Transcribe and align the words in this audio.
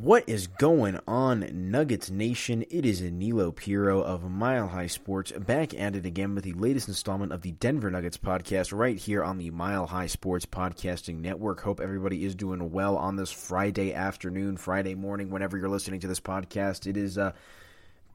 What 0.00 0.26
is 0.26 0.46
going 0.46 0.98
on, 1.06 1.46
Nuggets 1.52 2.10
Nation? 2.10 2.64
It 2.70 2.86
is 2.86 3.02
Aniello 3.02 3.54
Piro 3.54 4.00
of 4.00 4.30
Mile 4.30 4.68
High 4.68 4.86
Sports 4.86 5.30
back 5.30 5.78
at 5.78 5.94
it 5.94 6.06
again 6.06 6.34
with 6.34 6.44
the 6.44 6.54
latest 6.54 6.88
installment 6.88 7.32
of 7.32 7.42
the 7.42 7.52
Denver 7.52 7.90
Nuggets 7.90 8.16
podcast 8.16 8.74
right 8.74 8.96
here 8.96 9.22
on 9.22 9.36
the 9.36 9.50
Mile 9.50 9.86
High 9.86 10.06
Sports 10.06 10.46
Podcasting 10.46 11.16
Network. 11.16 11.60
Hope 11.60 11.82
everybody 11.82 12.24
is 12.24 12.34
doing 12.34 12.72
well 12.72 12.96
on 12.96 13.16
this 13.16 13.30
Friday 13.30 13.92
afternoon, 13.92 14.56
Friday 14.56 14.94
morning, 14.94 15.28
whenever 15.28 15.58
you're 15.58 15.68
listening 15.68 16.00
to 16.00 16.08
this 16.08 16.18
podcast. 16.18 16.86
It 16.86 16.96
is 16.96 17.18
uh 17.18 17.32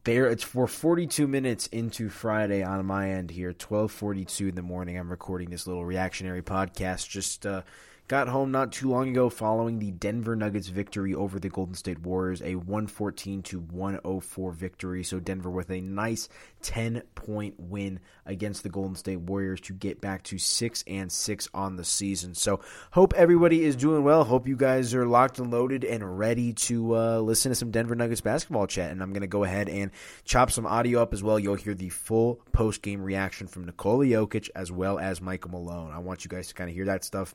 there 0.06 0.26
it's 0.26 0.44
for 0.44 0.66
42 0.66 1.28
minutes 1.28 1.68
into 1.68 2.10
Friday 2.10 2.64
on 2.64 2.84
my 2.88 3.12
end 3.12 3.30
here, 3.30 3.54
12:42 3.54 4.50
in 4.50 4.56
the 4.56 4.64
morning. 4.64 4.98
I'm 4.98 5.12
recording 5.12 5.52
this 5.52 5.68
little 5.68 5.86
reactionary 5.86 6.42
podcast 6.42 7.08
just 7.08 7.46
uh 7.46 7.62
got 8.08 8.28
home 8.28 8.52
not 8.52 8.72
too 8.72 8.90
long 8.90 9.10
ago 9.10 9.30
following 9.30 9.80
the 9.80 9.92
Denver 9.92 10.36
Nuggets 10.36 10.68
victory 10.68 11.16
over 11.16 11.40
the 11.40 11.50
Golden 11.50 11.74
State 11.74 12.00
Warriors, 12.00 12.42
a 12.42 12.56
114 12.56 13.42
to 13.44 13.60
104 13.60 14.52
victory. 14.52 15.04
So 15.04 15.20
Denver 15.20 15.50
with 15.50 15.72
a 15.72 15.82
nice 15.82 16.30
10 16.62 17.02
point 17.16 17.56
win 17.60 18.00
against 18.26 18.64
the 18.64 18.70
Golden 18.70 18.96
State 18.96 19.22
Warriors 19.22 19.60
to 19.62 19.74
get 19.74 20.02
back 20.02 20.24
to 20.24 20.38
6 20.38 20.84
and 20.88 21.12
6 21.12 21.50
on 21.54 21.76
the 21.76 21.84
season. 21.84 22.36
So 22.36 22.60
hope 22.92 23.14
everybody 23.16 23.64
is 23.64 23.76
doing 23.76 24.04
well. 24.04 24.24
Hope 24.24 24.48
you 24.48 24.56
guys 24.56 24.94
are 24.94 25.08
locked 25.08 25.40
and 25.40 25.52
loaded 25.52 25.84
and 25.84 26.20
ready 26.20 26.54
to 26.54 26.96
uh, 26.96 27.20
listen 27.20 27.50
to 27.50 27.56
some 27.56 27.72
Denver 27.72 27.96
Nuggets 27.96 28.22
basketball 28.22 28.68
chat. 28.68 28.92
And 28.92 29.02
I'm 29.02 29.14
going 29.14 29.22
to 29.22 29.28
go 29.28 29.44
ahead 29.44 29.68
and 29.68 29.92
chop 30.26 30.52
some 30.52 30.68
audio 30.68 31.02
up 31.02 31.14
as 31.14 31.24
well. 31.24 31.40
You'll 31.40 31.56
hear 31.56 31.74
the 31.74 31.90
full 31.90 32.40
post 32.52 32.84
game 32.84 33.02
reaction 33.02 33.48
from 33.48 33.66
Nikola 33.66 34.06
Jokic 34.06 34.50
as 34.56 34.72
well 34.72 35.00
as 35.00 35.22
Michael 35.22 35.52
Malone. 35.52 35.92
I 35.92 36.00
want 36.00 36.24
you 36.24 36.30
guys 36.30 36.48
to 36.50 36.54
kind 36.54 36.70
of 36.70 36.76
hear 36.76 36.86
that 36.86 37.04
stuff 37.04 37.34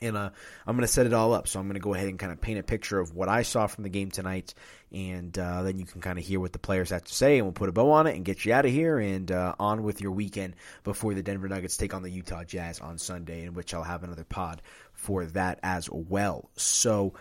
and 0.00 0.16
uh, 0.16 0.30
I'm 0.66 0.76
going 0.76 0.86
to 0.86 0.92
set 0.92 1.06
it 1.06 1.12
all 1.12 1.32
up. 1.32 1.48
So 1.48 1.58
I'm 1.58 1.66
going 1.66 1.74
to 1.74 1.80
go 1.80 1.94
ahead 1.94 2.08
and 2.08 2.18
kind 2.18 2.32
of 2.32 2.40
paint 2.40 2.58
a 2.58 2.62
picture 2.62 2.98
of 2.98 3.14
what 3.14 3.28
I 3.28 3.42
saw 3.42 3.66
from 3.66 3.84
the 3.84 3.90
game 3.90 4.10
tonight, 4.10 4.54
and 4.92 5.36
uh, 5.38 5.62
then 5.62 5.78
you 5.78 5.86
can 5.86 6.00
kind 6.00 6.18
of 6.18 6.24
hear 6.24 6.40
what 6.40 6.52
the 6.52 6.58
players 6.58 6.90
have 6.90 7.04
to 7.04 7.14
say, 7.14 7.38
and 7.38 7.46
we'll 7.46 7.52
put 7.52 7.68
a 7.68 7.72
bow 7.72 7.90
on 7.92 8.06
it 8.06 8.16
and 8.16 8.24
get 8.24 8.44
you 8.44 8.52
out 8.52 8.64
of 8.64 8.70
here 8.70 8.98
and 8.98 9.30
uh, 9.30 9.54
on 9.58 9.82
with 9.82 10.00
your 10.00 10.12
weekend 10.12 10.54
before 10.84 11.14
the 11.14 11.22
Denver 11.22 11.48
Nuggets 11.48 11.76
take 11.76 11.94
on 11.94 12.02
the 12.02 12.10
Utah 12.10 12.44
Jazz 12.44 12.80
on 12.80 12.98
Sunday, 12.98 13.44
in 13.44 13.54
which 13.54 13.74
I'll 13.74 13.82
have 13.82 14.04
another 14.04 14.24
pod 14.24 14.62
for 14.92 15.24
that 15.26 15.58
as 15.62 15.88
well. 15.90 16.50
So. 16.56 17.14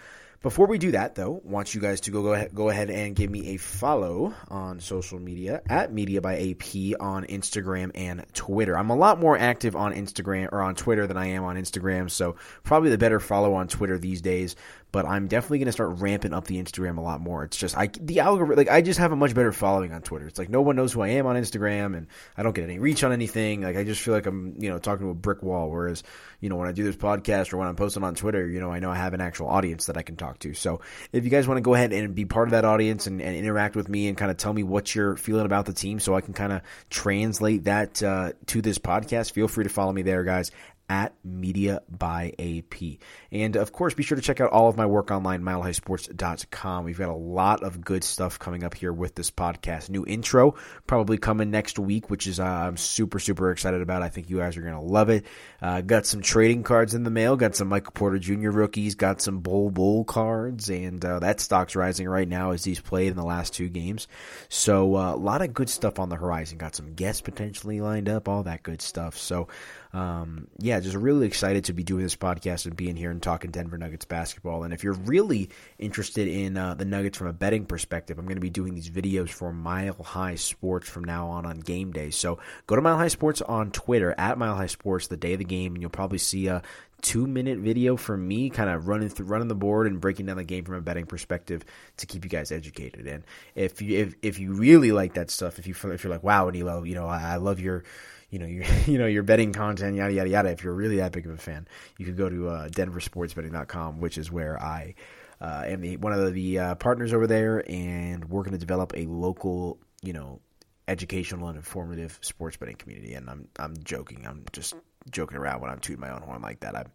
Before 0.45 0.67
we 0.67 0.77
do 0.77 0.91
that, 0.91 1.15
though, 1.15 1.41
want 1.43 1.73
you 1.73 1.81
guys 1.81 2.01
to 2.01 2.11
go 2.11 2.21
go 2.21 2.33
ahead, 2.33 2.53
go 2.53 2.69
ahead 2.69 2.91
and 2.91 3.15
give 3.15 3.31
me 3.31 3.55
a 3.55 3.57
follow 3.57 4.31
on 4.47 4.79
social 4.79 5.17
media 5.17 5.63
at 5.67 5.91
Media 5.91 6.21
by 6.21 6.35
AP 6.35 7.01
on 7.01 7.25
Instagram 7.25 7.89
and 7.95 8.23
Twitter. 8.35 8.77
I'm 8.77 8.91
a 8.91 8.95
lot 8.95 9.19
more 9.19 9.35
active 9.35 9.75
on 9.75 9.95
Instagram 9.95 10.49
or 10.51 10.61
on 10.61 10.75
Twitter 10.75 11.07
than 11.07 11.17
I 11.17 11.29
am 11.29 11.45
on 11.45 11.55
Instagram, 11.55 12.11
so 12.11 12.35
probably 12.61 12.91
the 12.91 12.97
better 12.99 13.19
follow 13.19 13.55
on 13.55 13.67
Twitter 13.67 13.97
these 13.97 14.21
days 14.21 14.55
but 14.95 15.05
I'm 15.05 15.27
definitely 15.27 15.57
going 15.57 15.65
to 15.65 15.73
start 15.73 15.99
ramping 15.99 16.31
up 16.31 16.45
the 16.45 16.55
Instagram 16.55 16.97
a 16.97 17.01
lot 17.01 17.19
more. 17.19 17.43
It's 17.43 17.57
just 17.57 17.77
I 17.77 17.87
the 17.87 18.21
algorithm 18.21 18.55
like 18.55 18.69
I 18.69 18.81
just 18.81 18.97
have 18.97 19.11
a 19.11 19.15
much 19.17 19.35
better 19.35 19.51
following 19.51 19.91
on 19.91 20.01
Twitter. 20.01 20.25
It's 20.25 20.39
like 20.39 20.47
no 20.47 20.61
one 20.61 20.77
knows 20.77 20.93
who 20.93 21.01
I 21.01 21.09
am 21.09 21.25
on 21.25 21.35
Instagram, 21.35 21.97
and 21.97 22.07
I 22.37 22.43
don't 22.43 22.55
get 22.55 22.63
any 22.63 22.79
reach 22.79 23.03
on 23.03 23.11
anything. 23.11 23.59
Like 23.59 23.75
I 23.75 23.83
just 23.83 24.01
feel 24.01 24.13
like 24.13 24.25
I'm 24.25 24.55
you 24.57 24.69
know 24.69 24.79
talking 24.79 25.05
to 25.05 25.09
a 25.09 25.13
brick 25.13 25.43
wall. 25.43 25.69
Whereas 25.69 26.01
you 26.39 26.47
know 26.47 26.55
when 26.55 26.69
I 26.69 26.71
do 26.71 26.85
this 26.85 26.95
podcast 26.95 27.51
or 27.51 27.57
when 27.57 27.67
I'm 27.67 27.75
posting 27.75 28.05
on 28.05 28.15
Twitter, 28.15 28.47
you 28.47 28.61
know 28.61 28.71
I 28.71 28.79
know 28.79 28.89
I 28.89 28.95
have 28.95 29.13
an 29.13 29.19
actual 29.19 29.47
audience 29.47 29.87
that 29.87 29.97
I 29.97 30.01
can 30.01 30.15
talk 30.15 30.39
to. 30.39 30.53
So 30.53 30.79
if 31.11 31.25
you 31.25 31.29
guys 31.29 31.45
want 31.45 31.57
to 31.57 31.61
go 31.61 31.73
ahead 31.73 31.91
and 31.91 32.15
be 32.15 32.23
part 32.23 32.47
of 32.47 32.51
that 32.51 32.63
audience 32.63 33.05
and, 33.05 33.21
and 33.21 33.35
interact 33.35 33.75
with 33.75 33.89
me 33.89 34.07
and 34.07 34.15
kind 34.15 34.31
of 34.31 34.37
tell 34.37 34.53
me 34.53 34.63
what 34.63 34.95
you're 34.95 35.17
feeling 35.17 35.45
about 35.45 35.65
the 35.65 35.73
team, 35.73 35.99
so 35.99 36.15
I 36.15 36.21
can 36.21 36.33
kind 36.33 36.53
of 36.53 36.61
translate 36.89 37.65
that 37.65 38.01
uh, 38.01 38.31
to 38.45 38.61
this 38.61 38.77
podcast, 38.77 39.33
feel 39.33 39.49
free 39.49 39.65
to 39.65 39.69
follow 39.69 39.91
me 39.91 40.03
there, 40.03 40.23
guys 40.23 40.51
at 40.89 41.13
Media 41.23 41.81
by 41.89 42.33
AP. 42.37 42.99
And 43.31 43.55
of 43.55 43.71
course, 43.71 43.93
be 43.93 44.03
sure 44.03 44.15
to 44.15 44.21
check 44.21 44.39
out 44.39 44.51
all 44.51 44.67
of 44.67 44.77
my 44.77 44.85
work 44.85 45.11
online, 45.11 45.41
milehighsports.com. 45.41 46.85
We've 46.85 46.97
got 46.97 47.09
a 47.09 47.15
lot 47.15 47.63
of 47.63 47.81
good 47.81 48.03
stuff 48.03 48.37
coming 48.37 48.63
up 48.63 48.75
here 48.75 48.93
with 48.93 49.15
this 49.15 49.31
podcast. 49.31 49.89
New 49.89 50.05
intro 50.05 50.55
probably 50.87 51.17
coming 51.17 51.49
next 51.49 51.79
week, 51.79 52.09
which 52.09 52.27
is 52.27 52.39
uh, 52.39 52.45
I'm 52.45 52.77
super, 52.77 53.19
super 53.19 53.51
excited 53.51 53.81
about. 53.81 54.03
I 54.03 54.09
think 54.09 54.29
you 54.29 54.37
guys 54.37 54.57
are 54.57 54.61
going 54.61 54.75
to 54.75 54.81
love 54.81 55.09
it. 55.09 55.25
Uh, 55.61 55.81
got 55.81 56.05
some 56.05 56.21
trading 56.21 56.63
cards 56.63 56.93
in 56.93 57.03
the 57.03 57.09
mail, 57.09 57.35
got 57.35 57.55
some 57.55 57.67
Michael 57.67 57.91
Porter 57.91 58.19
Jr. 58.19 58.51
rookies, 58.51 58.95
got 58.95 59.21
some 59.21 59.39
Bol 59.39 59.71
Bol 59.71 60.03
cards, 60.03 60.69
and 60.69 61.03
uh, 61.03 61.19
that 61.19 61.39
stock's 61.39 61.75
rising 61.75 62.07
right 62.07 62.27
now 62.27 62.51
as 62.51 62.63
he's 62.63 62.79
played 62.79 63.09
in 63.09 63.17
the 63.17 63.25
last 63.25 63.53
two 63.53 63.69
games. 63.69 64.07
So 64.49 64.95
uh, 64.95 65.13
a 65.13 65.17
lot 65.17 65.41
of 65.41 65.53
good 65.53 65.69
stuff 65.69 65.99
on 65.99 66.09
the 66.09 66.15
horizon. 66.15 66.57
Got 66.57 66.75
some 66.75 66.93
guests 66.93 67.21
potentially 67.21 67.81
lined 67.81 68.09
up, 68.09 68.29
all 68.29 68.43
that 68.43 68.63
good 68.63 68.81
stuff. 68.81 69.17
So 69.17 69.47
um, 69.95 70.47
yeah, 70.59 70.81
just 70.81 70.97
really 70.97 71.25
excited 71.25 71.63
to 71.65 71.73
be 71.73 71.81
doing 71.81 72.03
this 72.03 72.17
podcast 72.17 72.65
and 72.65 72.75
being 72.75 72.97
here 72.97 73.11
and 73.11 73.23
talking 73.23 73.49
Denver 73.49 73.77
Nuggets 73.77 74.03
basketball. 74.03 74.65
And 74.65 74.73
if 74.73 74.83
you're 74.83 74.91
really 74.91 75.51
interested 75.79 76.27
in 76.27 76.57
uh, 76.57 76.73
the 76.73 76.83
Nuggets 76.83 77.17
from 77.17 77.27
a 77.27 77.33
betting 77.33 77.65
perspective, 77.65 78.19
I'm 78.19 78.25
going 78.25 78.35
to 78.35 78.41
be 78.41 78.49
doing 78.49 78.75
these 78.75 78.89
videos 78.89 79.29
for 79.29 79.53
Mile 79.53 79.93
High 79.93 80.35
Sports 80.35 80.89
from 80.89 81.05
now 81.05 81.29
on 81.29 81.45
on 81.45 81.61
game 81.61 81.93
day. 81.93 82.09
So 82.09 82.39
go 82.67 82.75
to 82.75 82.81
Mile 82.81 82.97
High 82.97 83.07
Sports 83.07 83.41
on 83.41 83.71
Twitter 83.71 84.13
at 84.17 84.37
Mile 84.37 84.55
High 84.55 84.65
Sports 84.65 85.07
the 85.07 85.15
day 85.15 85.31
of 85.31 85.39
the 85.39 85.45
game, 85.45 85.75
and 85.75 85.81
you'll 85.81 85.89
probably 85.91 86.17
see 86.17 86.47
a 86.47 86.61
two 87.01 87.25
minute 87.25 87.59
video 87.59 87.95
from 87.95 88.27
me 88.27 88.49
kind 88.49 88.69
of 88.69 88.89
running 88.89 89.07
through 89.07 89.27
running 89.27 89.47
the 89.47 89.55
board 89.55 89.87
and 89.87 90.01
breaking 90.01 90.25
down 90.25 90.35
the 90.35 90.43
game 90.43 90.65
from 90.65 90.75
a 90.75 90.81
betting 90.81 91.05
perspective 91.05 91.63
to 91.97 92.05
keep 92.05 92.23
you 92.23 92.29
guys 92.29 92.51
educated 92.51 93.05
and 93.05 93.23
if 93.53 93.79
you 93.81 93.99
if, 93.99 94.15
if 94.23 94.39
you 94.39 94.53
really 94.53 94.91
like 94.91 95.13
that 95.13 95.29
stuff 95.29 95.59
if 95.59 95.67
you 95.67 95.75
if 95.91 96.03
you're 96.03 96.11
like 96.11 96.23
wow 96.23 96.49
Aniello 96.49 96.87
you 96.87 96.95
know 96.95 97.05
I, 97.05 97.33
I 97.33 97.35
love 97.35 97.59
your 97.59 97.83
you 98.29 98.39
know, 98.39 98.45
your 98.45 98.65
you 98.85 98.97
know 98.97 99.07
your 99.07 99.23
betting 99.23 99.53
content, 99.53 99.95
yada 99.95 100.13
yada 100.13 100.29
yada. 100.29 100.49
If 100.49 100.63
you're 100.63 100.73
really 100.73 100.97
that 100.97 101.11
big 101.11 101.25
of 101.25 101.31
a 101.31 101.37
fan, 101.37 101.67
you 101.97 102.05
could 102.05 102.17
go 102.17 102.29
to 102.29 102.49
uh, 102.49 102.67
DenverSportsBetting.com, 102.69 103.99
which 103.99 104.17
is 104.17 104.31
where 104.31 104.61
I 104.61 104.95
uh, 105.41 105.63
am 105.65 105.81
the, 105.81 105.97
one 105.97 106.13
of 106.13 106.33
the 106.33 106.59
uh, 106.59 106.75
partners 106.75 107.13
over 107.13 107.27
there, 107.27 107.63
and 107.69 108.25
we're 108.29 108.43
going 108.43 108.53
to 108.53 108.57
develop 108.57 108.93
a 108.95 109.05
local, 109.05 109.79
you 110.01 110.13
know, 110.13 110.39
educational 110.87 111.47
and 111.47 111.57
informative 111.57 112.19
sports 112.21 112.57
betting 112.57 112.75
community. 112.75 113.13
And 113.13 113.29
I'm 113.29 113.47
I'm 113.59 113.75
joking. 113.83 114.25
I'm 114.25 114.45
just 114.53 114.75
joking 115.11 115.37
around 115.37 115.61
when 115.61 115.69
I'm 115.69 115.79
tooting 115.79 116.01
my 116.01 116.11
own 116.11 116.21
horn 116.21 116.41
like 116.41 116.61
that. 116.61 116.75
I'm 116.75 116.91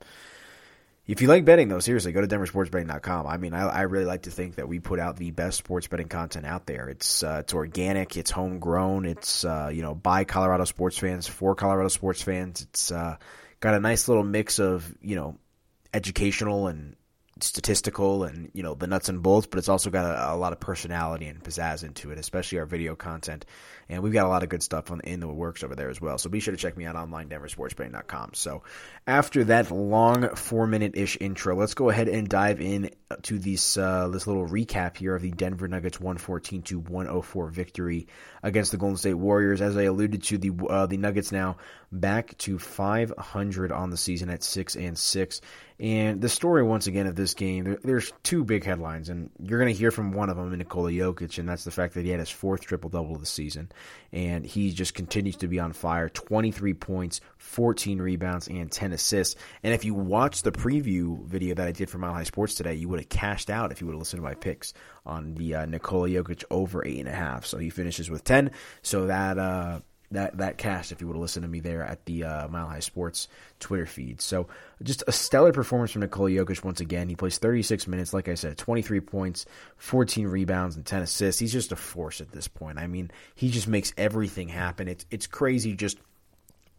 if 1.11 1.21
you 1.21 1.27
like 1.27 1.45
betting, 1.45 1.69
though, 1.69 1.81
seriously, 1.81 2.13
go 2.13 2.21
to 2.21 2.29
DenverSportsBetting.com. 2.29 3.27
I 3.27 3.37
mean, 3.37 3.53
I, 3.53 3.69
I 3.69 3.81
really 3.83 4.05
like 4.05 4.23
to 4.23 4.31
think 4.31 4.55
that 4.55 4.69
we 4.69 4.79
put 4.79 5.01
out 5.01 5.17
the 5.17 5.33
best 5.33 5.59
sports 5.59 5.89
betting 5.89 6.07
content 6.07 6.47
out 6.47 6.67
there. 6.67 6.89
It's 6.89 7.25
uh, 7.25 7.39
it's 7.41 7.53
organic, 7.53 8.17
it's 8.17 8.31
homegrown, 8.31 9.07
it's 9.07 9.45
uh, 9.45 9.71
you 9.73 9.83
know 9.83 9.93
by 9.93 10.23
Colorado 10.23 10.65
sports 10.65 10.99
fans 10.99 11.27
for 11.27 11.57
Colorado 11.57 11.89
sports 11.89 12.23
fans. 12.23 12.63
It's 12.63 12.93
uh, 12.93 13.17
got 13.59 13.75
a 13.75 13.81
nice 13.81 14.07
little 14.07 14.23
mix 14.23 14.61
of 14.61 14.95
you 15.03 15.17
know 15.17 15.37
educational 15.93 16.69
and 16.69 16.95
statistical 17.43 18.25
and 18.25 18.51
you 18.55 18.63
know 18.63 18.75
the 18.75 18.87
nuts 18.87 19.09
and 19.09 19.23
bolts, 19.23 19.47
but 19.47 19.59
it's 19.59 19.69
also 19.69 19.91
got 19.91 20.05
a, 20.05 20.35
a, 20.35 20.37
lot 20.37 20.53
of 20.53 20.61
personality 20.61 21.27
and 21.27 21.43
pizzazz 21.43 21.85
into 21.85 22.11
it, 22.11 22.19
especially 22.19 22.59
our 22.59 22.67
video 22.67 22.97
content. 22.97 23.45
And 23.89 24.03
we've 24.03 24.13
got 24.13 24.27
a 24.27 24.29
lot 24.29 24.43
of 24.43 24.49
good 24.49 24.63
stuff 24.63 24.91
on, 24.91 25.01
in 25.01 25.21
the 25.21 25.27
works 25.27 25.65
over 25.65 25.75
there 25.75 25.91
as 25.91 26.01
well. 26.01 26.17
So 26.19 26.31
be 26.31 26.41
sure 26.41 26.53
to 26.53 26.59
check 26.59 26.77
me 26.77 26.85
out 26.85 26.95
online, 26.95 27.29
DenverSportsBetting.com. 27.29 28.31
So 28.35 28.63
after 29.07 29.45
that 29.45 29.71
long 29.71 30.35
four 30.37 30.67
minute 30.67 30.93
ish 30.95 31.17
intro, 31.21 31.57
let's 31.57 31.75
go 31.75 31.91
ahead 31.91 32.09
and 32.09 32.29
dive 32.29 32.61
in 32.61 32.91
to 33.23 33.39
this 33.39 33.77
uh, 33.77 34.09
this 34.09 34.27
little 34.27 34.47
recap 34.47 34.97
here 34.97 35.17
of 35.17 35.23
the 35.23 35.31
Denver 35.31 35.69
Nuggets 35.69 35.99
114 35.99 36.63
to 36.63 36.79
104 36.79 37.49
victory 37.49 38.07
against 38.43 38.71
the 38.71 38.79
Golden 38.79 38.97
State 38.97 39.15
Warriors. 39.15 39.61
As 39.61 39.77
I 39.77 39.83
alluded 39.83 40.23
to, 40.25 40.39
the 40.39 40.53
uh, 40.69 40.87
the 40.87 40.97
Nuggets 40.97 41.33
now 41.33 41.57
back 41.93 42.37
to 42.39 42.59
500 42.59 43.73
on 43.73 43.91
the 43.91 43.97
season 43.97 44.31
at 44.31 44.43
six 44.43 44.77
and 44.77 44.97
six. 44.97 45.41
And 45.79 46.21
the 46.21 46.29
story 46.29 46.63
once 46.63 46.87
again 46.87 47.07
of 47.07 47.17
this 47.17 47.30
game, 47.35 47.65
there, 47.65 47.79
there's 47.83 48.13
two 48.23 48.45
big 48.45 48.65
headlines, 48.65 49.09
and 49.09 49.31
you're 49.39 49.59
going 49.59 49.73
to 49.73 49.79
hear 49.79 49.91
from 49.91 50.13
one 50.13 50.31
of 50.31 50.37
them 50.37 50.53
in 50.53 50.59
Nikola 50.59 50.91
Jokic, 50.91 51.39
and 51.39 51.49
that's 51.49 51.65
the 51.65 51.71
fact 51.71 51.95
that 51.95 52.05
he 52.05 52.11
had 52.11 52.21
his 52.21 52.31
fourth 52.31 52.63
triple 52.63 52.91
double 52.91 53.15
of 53.15 53.21
the 53.21 53.27
season, 53.27 53.71
and 54.13 54.45
he 54.45 54.73
just 54.73 54.95
continues 54.95 55.37
to 55.37 55.49
be 55.49 55.59
on 55.59 55.73
fire. 55.73 56.09
23 56.09 56.75
points, 56.75 57.21
14 57.39 58.01
rebounds, 58.01 58.49
and 58.49 58.71
10 58.71 58.93
assists. 58.93 59.37
And 59.63 59.75
if 59.75 59.85
you 59.85 59.95
watch 59.95 60.43
the 60.43 60.53
preview 60.53 61.25
video 61.25 61.55
that 61.55 61.67
I 61.67 61.73
did 61.73 61.91
for 61.91 61.99
Mile 61.99 62.15
High 62.15 62.25
Sports 62.25 62.55
today, 62.55 62.75
you 62.75 62.89
would 62.89 63.01
have 63.01 63.09
cashed 63.09 63.51
out 63.51 63.73
if 63.73 63.81
you 63.81 63.87
would 63.87 63.95
have 63.95 64.01
listened 64.01 64.19
to 64.19 64.29
my 64.29 64.35
picks 64.35 64.73
on 65.07 65.35
the 65.35 65.55
uh, 65.55 65.67
Nikola 65.67 66.09
Jokic 66.09 66.45
over 66.51 66.87
eight 66.87 67.01
and 67.01 67.09
a 67.09 67.13
half. 67.13 67.47
So 67.47 67.59
he 67.59 67.71
finishes 67.71 68.11
with 68.11 68.25
10. 68.25 68.51
So 68.83 69.07
that 69.07 69.39
uh, 69.39 69.81
that 70.13 70.39
that 70.39 70.59
cast 70.59 70.93
if 70.93 71.01
you 71.01 71.07
would 71.07 71.15
have 71.15 71.21
listened 71.23 71.45
to 71.45 71.49
me 71.49 71.61
there 71.61 71.83
at 71.85 72.05
the 72.05 72.25
uh, 72.25 72.49
Mile 72.49 72.67
High 72.67 72.81
Sports 72.81 73.29
Twitter 73.61 73.87
feed. 73.87 74.21
So 74.21 74.49
just 74.83 75.05
a 75.07 75.13
stellar 75.13 75.53
performance 75.53 75.93
from 75.93 76.01
Nikola 76.01 76.31
Jokic 76.31 76.65
once 76.65 76.81
again. 76.81 77.09
He 77.09 77.17
plays 77.17 77.39
36 77.39 77.87
minutes, 77.87 78.13
like 78.13 78.29
I 78.29 78.35
said, 78.35 78.59
23 78.59 79.01
points, 79.01 79.47
14 79.77 80.27
rebounds, 80.27 80.77
and 80.77 80.85
10 80.85 81.03
assists. 81.03 81.39
He's 81.39 81.53
just 81.53 81.73
a 81.73 81.77
force 81.77 82.21
at 82.21 82.33
this 82.33 82.49
point. 82.49 82.79
I 82.79 82.87
mean, 82.87 83.11
he 83.35 83.51
just 83.51 83.69
makes 83.69 83.93
everything 83.97 84.49
happen. 84.49 84.89
It's 84.89 85.07
it's 85.11 85.27
crazy 85.27 85.75
just 85.75 85.99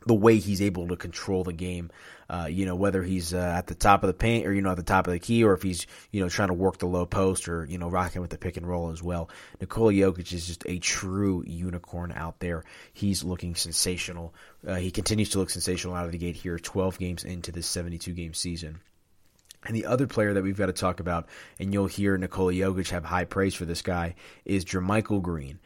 the 0.05 0.13
way 0.13 0.37
he's 0.37 0.61
able 0.61 0.87
to 0.87 0.95
control 0.95 1.43
the 1.43 1.53
game. 1.53 1.91
Uh, 2.29 2.47
you 2.49 2.65
know, 2.65 2.75
whether 2.75 3.03
he's 3.03 3.33
uh, 3.33 3.55
at 3.57 3.67
the 3.67 3.75
top 3.75 4.03
of 4.03 4.07
the 4.07 4.13
paint 4.13 4.47
or, 4.47 4.53
you 4.53 4.61
know, 4.61 4.71
at 4.71 4.77
the 4.77 4.83
top 4.83 5.05
of 5.05 5.11
the 5.11 5.19
key 5.19 5.43
or 5.43 5.53
if 5.53 5.61
he's, 5.61 5.85
you 6.11 6.21
know, 6.21 6.29
trying 6.29 6.47
to 6.47 6.53
work 6.53 6.77
the 6.77 6.85
low 6.85 7.05
post 7.05 7.49
or, 7.49 7.65
you 7.65 7.77
know, 7.77 7.89
rocking 7.89 8.21
with 8.21 8.29
the 8.29 8.37
pick 8.37 8.55
and 8.55 8.65
roll 8.65 8.89
as 8.91 9.03
well. 9.03 9.29
Nikola 9.59 9.91
Jokic 9.91 10.31
is 10.31 10.47
just 10.47 10.63
a 10.65 10.79
true 10.79 11.43
unicorn 11.45 12.13
out 12.13 12.39
there. 12.39 12.63
He's 12.93 13.21
looking 13.21 13.55
sensational. 13.55 14.33
Uh, 14.65 14.75
he 14.75 14.91
continues 14.91 15.29
to 15.31 15.39
look 15.39 15.49
sensational 15.49 15.93
out 15.93 16.05
of 16.05 16.13
the 16.13 16.17
gate 16.17 16.37
here, 16.37 16.57
12 16.57 16.97
games 16.97 17.25
into 17.25 17.51
this 17.51 17.67
72 17.67 18.13
game 18.13 18.33
season. 18.33 18.79
And 19.65 19.75
the 19.75 19.85
other 19.85 20.07
player 20.07 20.33
that 20.33 20.43
we've 20.43 20.57
got 20.57 20.67
to 20.67 20.73
talk 20.73 21.01
about, 21.01 21.27
and 21.59 21.73
you'll 21.73 21.87
hear 21.87 22.17
Nikola 22.17 22.53
Jokic 22.53 22.89
have 22.89 23.05
high 23.05 23.25
praise 23.25 23.53
for 23.53 23.65
this 23.65 23.81
guy, 23.81 24.15
is 24.45 24.65
JaMychal 24.65 25.21
Green. 25.21 25.59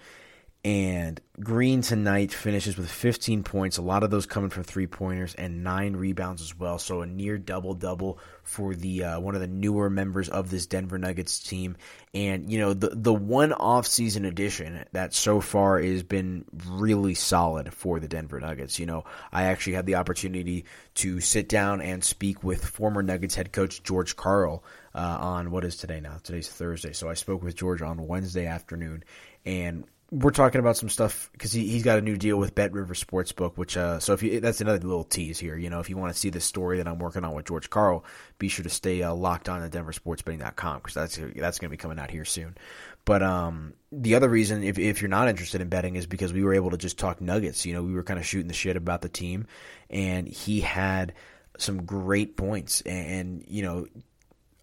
And 0.65 1.21
Green 1.39 1.81
tonight 1.81 2.33
finishes 2.33 2.75
with 2.75 2.89
15 2.89 3.43
points, 3.43 3.77
a 3.77 3.83
lot 3.83 4.01
of 4.01 4.09
those 4.09 4.25
coming 4.25 4.49
from 4.49 4.63
three 4.63 4.87
pointers, 4.87 5.35
and 5.35 5.63
nine 5.63 5.95
rebounds 5.95 6.41
as 6.41 6.57
well. 6.57 6.79
So 6.79 7.01
a 7.01 7.05
near 7.05 7.37
double 7.37 7.75
double 7.75 8.17
for 8.41 8.73
the 8.73 9.03
uh, 9.03 9.19
one 9.19 9.35
of 9.35 9.41
the 9.41 9.47
newer 9.47 9.91
members 9.91 10.27
of 10.27 10.49
this 10.49 10.65
Denver 10.65 10.97
Nuggets 10.97 11.37
team. 11.37 11.77
And 12.15 12.51
you 12.51 12.57
know 12.57 12.73
the 12.73 12.89
the 12.95 13.13
one 13.13 13.53
off 13.53 13.85
season 13.85 14.25
addition 14.25 14.85
that 14.91 15.13
so 15.13 15.39
far 15.39 15.79
has 15.79 16.01
been 16.01 16.45
really 16.67 17.13
solid 17.13 17.71
for 17.71 17.99
the 17.99 18.07
Denver 18.07 18.39
Nuggets. 18.39 18.79
You 18.79 18.87
know, 18.87 19.03
I 19.31 19.43
actually 19.43 19.73
had 19.73 19.85
the 19.85 19.95
opportunity 19.95 20.65
to 20.95 21.21
sit 21.21 21.47
down 21.47 21.79
and 21.79 22.03
speak 22.03 22.43
with 22.43 22.65
former 22.65 23.03
Nuggets 23.03 23.35
head 23.35 23.51
coach 23.51 23.83
George 23.83 24.15
Karl 24.15 24.63
uh, 24.95 25.17
on 25.19 25.51
what 25.51 25.63
is 25.63 25.75
today 25.75 25.99
now? 25.99 26.17
Today's 26.23 26.49
Thursday. 26.49 26.93
So 26.93 27.07
I 27.07 27.13
spoke 27.13 27.43
with 27.43 27.55
George 27.55 27.83
on 27.83 28.07
Wednesday 28.07 28.47
afternoon 28.47 29.03
and 29.45 29.85
we're 30.15 30.31
talking 30.31 30.59
about 30.59 30.77
some 30.77 30.87
stuff 30.87 31.29
because 31.33 31.51
he, 31.51 31.67
he's 31.67 31.83
got 31.83 31.97
a 31.97 32.01
new 32.01 32.15
deal 32.15 32.37
with 32.37 32.55
Bet 32.55 32.71
River 32.71 32.93
Sportsbook, 32.93 33.57
which 33.57 33.75
uh, 33.75 33.99
so 33.99 34.13
if 34.13 34.23
you 34.23 34.39
that's 34.39 34.61
another 34.61 34.79
little 34.79 35.03
tease 35.03 35.37
here. 35.37 35.57
You 35.57 35.69
know, 35.69 35.81
if 35.81 35.89
you 35.89 35.97
want 35.97 36.13
to 36.13 36.19
see 36.19 36.29
the 36.29 36.39
story 36.39 36.77
that 36.77 36.87
I'm 36.87 36.99
working 36.99 37.25
on 37.25 37.33
with 37.33 37.45
George 37.45 37.69
Karl, 37.69 38.05
be 38.39 38.47
sure 38.47 38.63
to 38.63 38.69
stay 38.69 39.03
uh, 39.03 39.13
locked 39.13 39.49
on 39.49 39.61
at 39.61 39.71
DenverSportsBetting.com 39.71 40.77
because 40.77 40.93
that's 40.93 41.17
that's 41.35 41.59
going 41.59 41.69
to 41.69 41.69
be 41.69 41.77
coming 41.77 41.99
out 41.99 42.11
here 42.11 42.23
soon. 42.23 42.55
But 43.03 43.23
um, 43.23 43.73
the 43.91 44.15
other 44.15 44.29
reason, 44.29 44.63
if 44.63 44.79
if 44.79 45.01
you're 45.01 45.09
not 45.09 45.27
interested 45.27 45.59
in 45.59 45.67
betting, 45.67 45.95
is 45.95 46.07
because 46.07 46.31
we 46.31 46.43
were 46.43 46.53
able 46.53 46.71
to 46.71 46.77
just 46.77 46.97
talk 46.97 47.19
Nuggets. 47.19 47.65
You 47.65 47.73
know, 47.73 47.83
we 47.83 47.93
were 47.93 48.03
kind 48.03 48.19
of 48.19 48.25
shooting 48.25 48.47
the 48.47 48.53
shit 48.53 48.77
about 48.77 49.01
the 49.01 49.09
team, 49.09 49.47
and 49.89 50.27
he 50.27 50.61
had 50.61 51.13
some 51.57 51.85
great 51.85 52.37
points, 52.37 52.81
and, 52.81 53.07
and 53.07 53.45
you 53.47 53.63
know, 53.63 53.87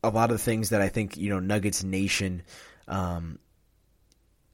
a 0.03 0.09
lot 0.09 0.31
of 0.31 0.39
the 0.39 0.43
things 0.43 0.71
that 0.71 0.81
I 0.81 0.89
think 0.89 1.19
you 1.19 1.29
know 1.29 1.41
Nuggets 1.41 1.85
Nation. 1.85 2.43
Um, 2.89 3.39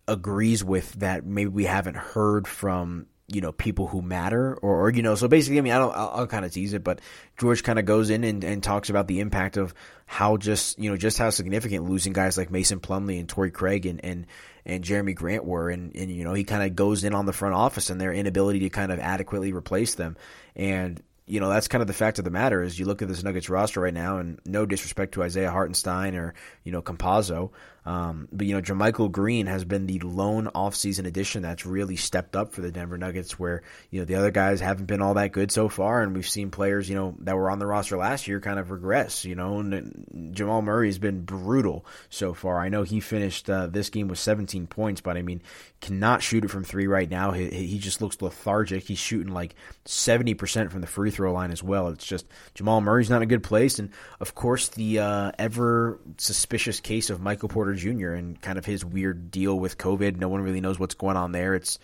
agrees 0.08 0.64
with 0.64 0.92
that 0.94 1.24
maybe 1.24 1.48
we 1.48 1.64
haven't 1.64 1.96
heard 1.96 2.48
from 2.48 3.06
you 3.28 3.42
know 3.42 3.52
people 3.52 3.86
who 3.86 4.00
matter 4.00 4.54
or, 4.62 4.86
or 4.86 4.90
you 4.90 5.02
know 5.02 5.14
so 5.14 5.28
basically 5.28 5.58
i 5.58 5.60
mean 5.60 5.72
i 5.72 5.78
don't 5.78 5.94
i'll, 5.94 6.10
I'll 6.14 6.26
kind 6.26 6.46
of 6.46 6.52
tease 6.52 6.72
it 6.72 6.82
but 6.82 7.00
george 7.38 7.62
kind 7.62 7.78
of 7.78 7.84
goes 7.84 8.08
in 8.08 8.24
and, 8.24 8.42
and 8.42 8.62
talks 8.62 8.88
about 8.88 9.06
the 9.06 9.20
impact 9.20 9.58
of 9.58 9.74
how 10.06 10.38
just 10.38 10.78
you 10.78 10.90
know 10.90 10.96
just 10.96 11.18
how 11.18 11.28
significant 11.28 11.88
losing 11.88 12.14
guys 12.14 12.38
like 12.38 12.50
mason 12.50 12.80
plumlee 12.80 13.20
and 13.20 13.28
torrey 13.28 13.50
craig 13.50 13.84
and 13.84 14.02
and 14.02 14.26
and 14.68 14.84
jerami 14.84 15.14
grant 15.14 15.44
were. 15.44 15.70
And 15.70 15.96
and 15.96 16.10
you 16.10 16.22
know 16.22 16.34
he 16.34 16.44
kind 16.44 16.62
of 16.62 16.76
goes 16.76 17.02
in 17.02 17.14
on 17.14 17.26
the 17.26 17.32
front 17.32 17.54
office 17.54 17.90
and 17.90 18.00
their 18.00 18.12
inability 18.12 18.60
to 18.60 18.70
kind 18.70 18.92
of 18.92 19.00
adequately 19.00 19.52
replace 19.52 19.94
them. 19.94 20.16
And 20.54 21.02
you 21.26 21.40
know, 21.40 21.50
that's 21.50 21.68
kind 21.68 21.82
of 21.82 21.88
the 21.88 21.94
fact 21.94 22.18
of 22.18 22.24
the 22.24 22.30
matter 22.30 22.62
is 22.62 22.78
you 22.78 22.86
look 22.86 23.02
at 23.02 23.08
this 23.08 23.22
Nuggets 23.22 23.50
roster 23.50 23.80
right 23.80 23.92
now, 23.92 24.16
and 24.18 24.40
no 24.46 24.64
disrespect 24.64 25.12
to 25.12 25.22
Isaiah 25.22 25.50
Hartenstein 25.50 26.14
or, 26.14 26.32
you 26.64 26.72
know, 26.72 26.80
Campazzo, 26.80 27.50
um, 27.88 28.28
but, 28.30 28.46
you 28.46 28.54
know, 28.54 28.60
JaMychal 28.60 29.10
Green 29.10 29.46
has 29.46 29.64
been 29.64 29.86
the 29.86 29.98
lone 30.00 30.50
offseason 30.54 31.06
addition 31.06 31.40
that's 31.40 31.64
really 31.64 31.96
stepped 31.96 32.36
up 32.36 32.52
for 32.52 32.60
the 32.60 32.70
Denver 32.70 32.98
Nuggets 32.98 33.38
where, 33.38 33.62
you 33.90 33.98
know, 33.98 34.04
the 34.04 34.16
other 34.16 34.30
guys 34.30 34.60
haven't 34.60 34.84
been 34.84 35.00
all 35.00 35.14
that 35.14 35.32
good 35.32 35.50
so 35.50 35.70
far, 35.70 36.02
and 36.02 36.14
we've 36.14 36.28
seen 36.28 36.50
players, 36.50 36.90
you 36.90 36.96
know, 36.96 37.14
that 37.20 37.34
were 37.34 37.50
on 37.50 37.58
the 37.58 37.66
roster 37.66 37.96
last 37.96 38.28
year 38.28 38.40
kind 38.40 38.58
of 38.58 38.70
regress, 38.70 39.24
you 39.24 39.34
know, 39.34 39.60
and 39.60 40.34
Jamal 40.34 40.60
Murray's 40.60 40.98
been 40.98 41.22
brutal 41.22 41.86
so 42.10 42.34
far. 42.34 42.60
I 42.60 42.68
know 42.68 42.82
he 42.82 43.00
finished 43.00 43.48
uh, 43.48 43.68
this 43.68 43.88
game 43.88 44.08
with 44.08 44.18
17 44.18 44.66
points, 44.66 45.00
but 45.00 45.16
I 45.16 45.22
mean, 45.22 45.40
cannot 45.80 46.22
shoot 46.22 46.44
it 46.44 46.50
from 46.50 46.64
three 46.64 46.88
right 46.88 47.10
now. 47.10 47.30
He, 47.30 47.48
he 47.48 47.78
just 47.78 48.02
looks 48.02 48.20
lethargic. 48.20 48.82
He's 48.82 48.98
shooting 48.98 49.32
like 49.32 49.54
70% 49.86 50.70
from 50.70 50.82
the 50.82 50.86
free 50.86 51.10
throw 51.10 51.32
line 51.32 51.52
as 51.52 51.62
well. 51.62 51.88
It's 51.88 52.06
just 52.06 52.26
Jamal 52.52 52.82
Murray's 52.82 53.08
not 53.08 53.18
in 53.18 53.22
a 53.22 53.26
good 53.26 53.42
place. 53.42 53.78
And 53.78 53.92
of 54.20 54.34
course, 54.34 54.68
the 54.68 54.98
uh, 54.98 55.32
ever 55.38 56.00
suspicious 56.18 56.80
case 56.80 57.08
of 57.08 57.22
Michael 57.22 57.48
Porter 57.48 57.77
Jr. 57.78 58.10
and 58.10 58.40
kind 58.40 58.58
of 58.58 58.64
his 58.64 58.84
weird 58.84 59.30
deal 59.30 59.58
with 59.58 59.78
COVID. 59.78 60.16
No 60.16 60.28
one 60.28 60.42
really 60.42 60.60
knows 60.60 60.78
what's 60.78 60.94
going 60.94 61.16
on 61.16 61.32
there. 61.32 61.54
It's 61.54 61.78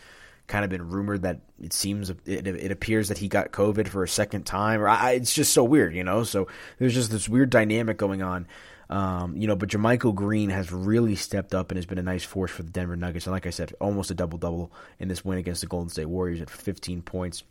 kind 0.47 0.65
of 0.65 0.71
been 0.71 0.89
rumored 0.89 1.23
that 1.23 1.41
it 1.63 1.73
seems 1.73 2.11
it, 2.11 2.21
it 2.27 2.71
appears 2.71 3.09
that 3.09 3.19
he 3.19 3.29
got 3.29 3.51
COVID 3.53 3.89
for 3.89 4.03
a 4.03 4.09
second 4.09 4.45
time, 4.45 4.81
or 4.81 4.89
I, 4.89 5.13
it's 5.13 5.35
just 5.35 5.53
so 5.53 5.65
weird, 5.65 5.95
you 5.95 6.05
know. 6.05 6.25
So 6.25 6.49
there's 6.79 6.95
just 6.95 7.11
this 7.11 7.29
weird 7.29 7.51
dynamic 7.51 7.97
going 7.97 8.23
on. 8.23 8.47
Um, 8.91 9.37
you 9.37 9.47
know, 9.47 9.57
but 9.57 9.71
JaMychal 9.71 10.15
Green 10.15 10.51
has 10.51 10.71
really 10.71 11.17
stepped 11.17 11.55
up 11.55 11.71
and 11.71 11.79
has 11.79 11.87
been 11.87 11.99
a 11.99 12.03
nice 12.03 12.23
force 12.23 12.51
for 12.51 12.63
the 12.63 12.71
Denver 12.71 12.97
Nuggets. 12.97 13.27
And 13.27 13.33
like 13.33 13.47
I 13.47 13.51
said, 13.51 13.73
almost 13.81 14.11
a 14.11 14.15
double 14.15 14.37
double 14.37 14.73
in 14.99 15.09
this 15.09 15.25
win 15.25 15.39
against 15.39 15.63
the 15.63 15.67
Golden 15.67 15.89
State 15.89 16.05
Warriors 16.05 16.43
at 16.43 16.51
15 16.51 17.01
points 17.01 17.45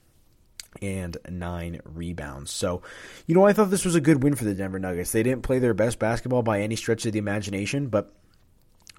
and 0.82 1.18
nine 1.30 1.82
rebounds. 1.86 2.52
So, 2.52 2.82
you 3.26 3.36
know, 3.36 3.46
I 3.46 3.54
thought 3.54 3.72
this 3.72 3.86
was 3.86 3.96
a 3.96 4.02
good 4.02 4.24
win 4.24 4.36
for 4.36 4.44
the 4.44 4.54
Denver 4.54 4.80
Nuggets. 4.80 5.12
They 5.12 5.24
didn't 5.24 5.44
play 5.44 5.60
their 5.60 5.74
best 5.74 6.00
basketball 6.00 6.44
by 6.44 6.62
any 6.62 6.76
stretch 6.76 7.06
of 7.06 7.14
the 7.14 7.20
imagination, 7.20 7.88
but 7.88 8.14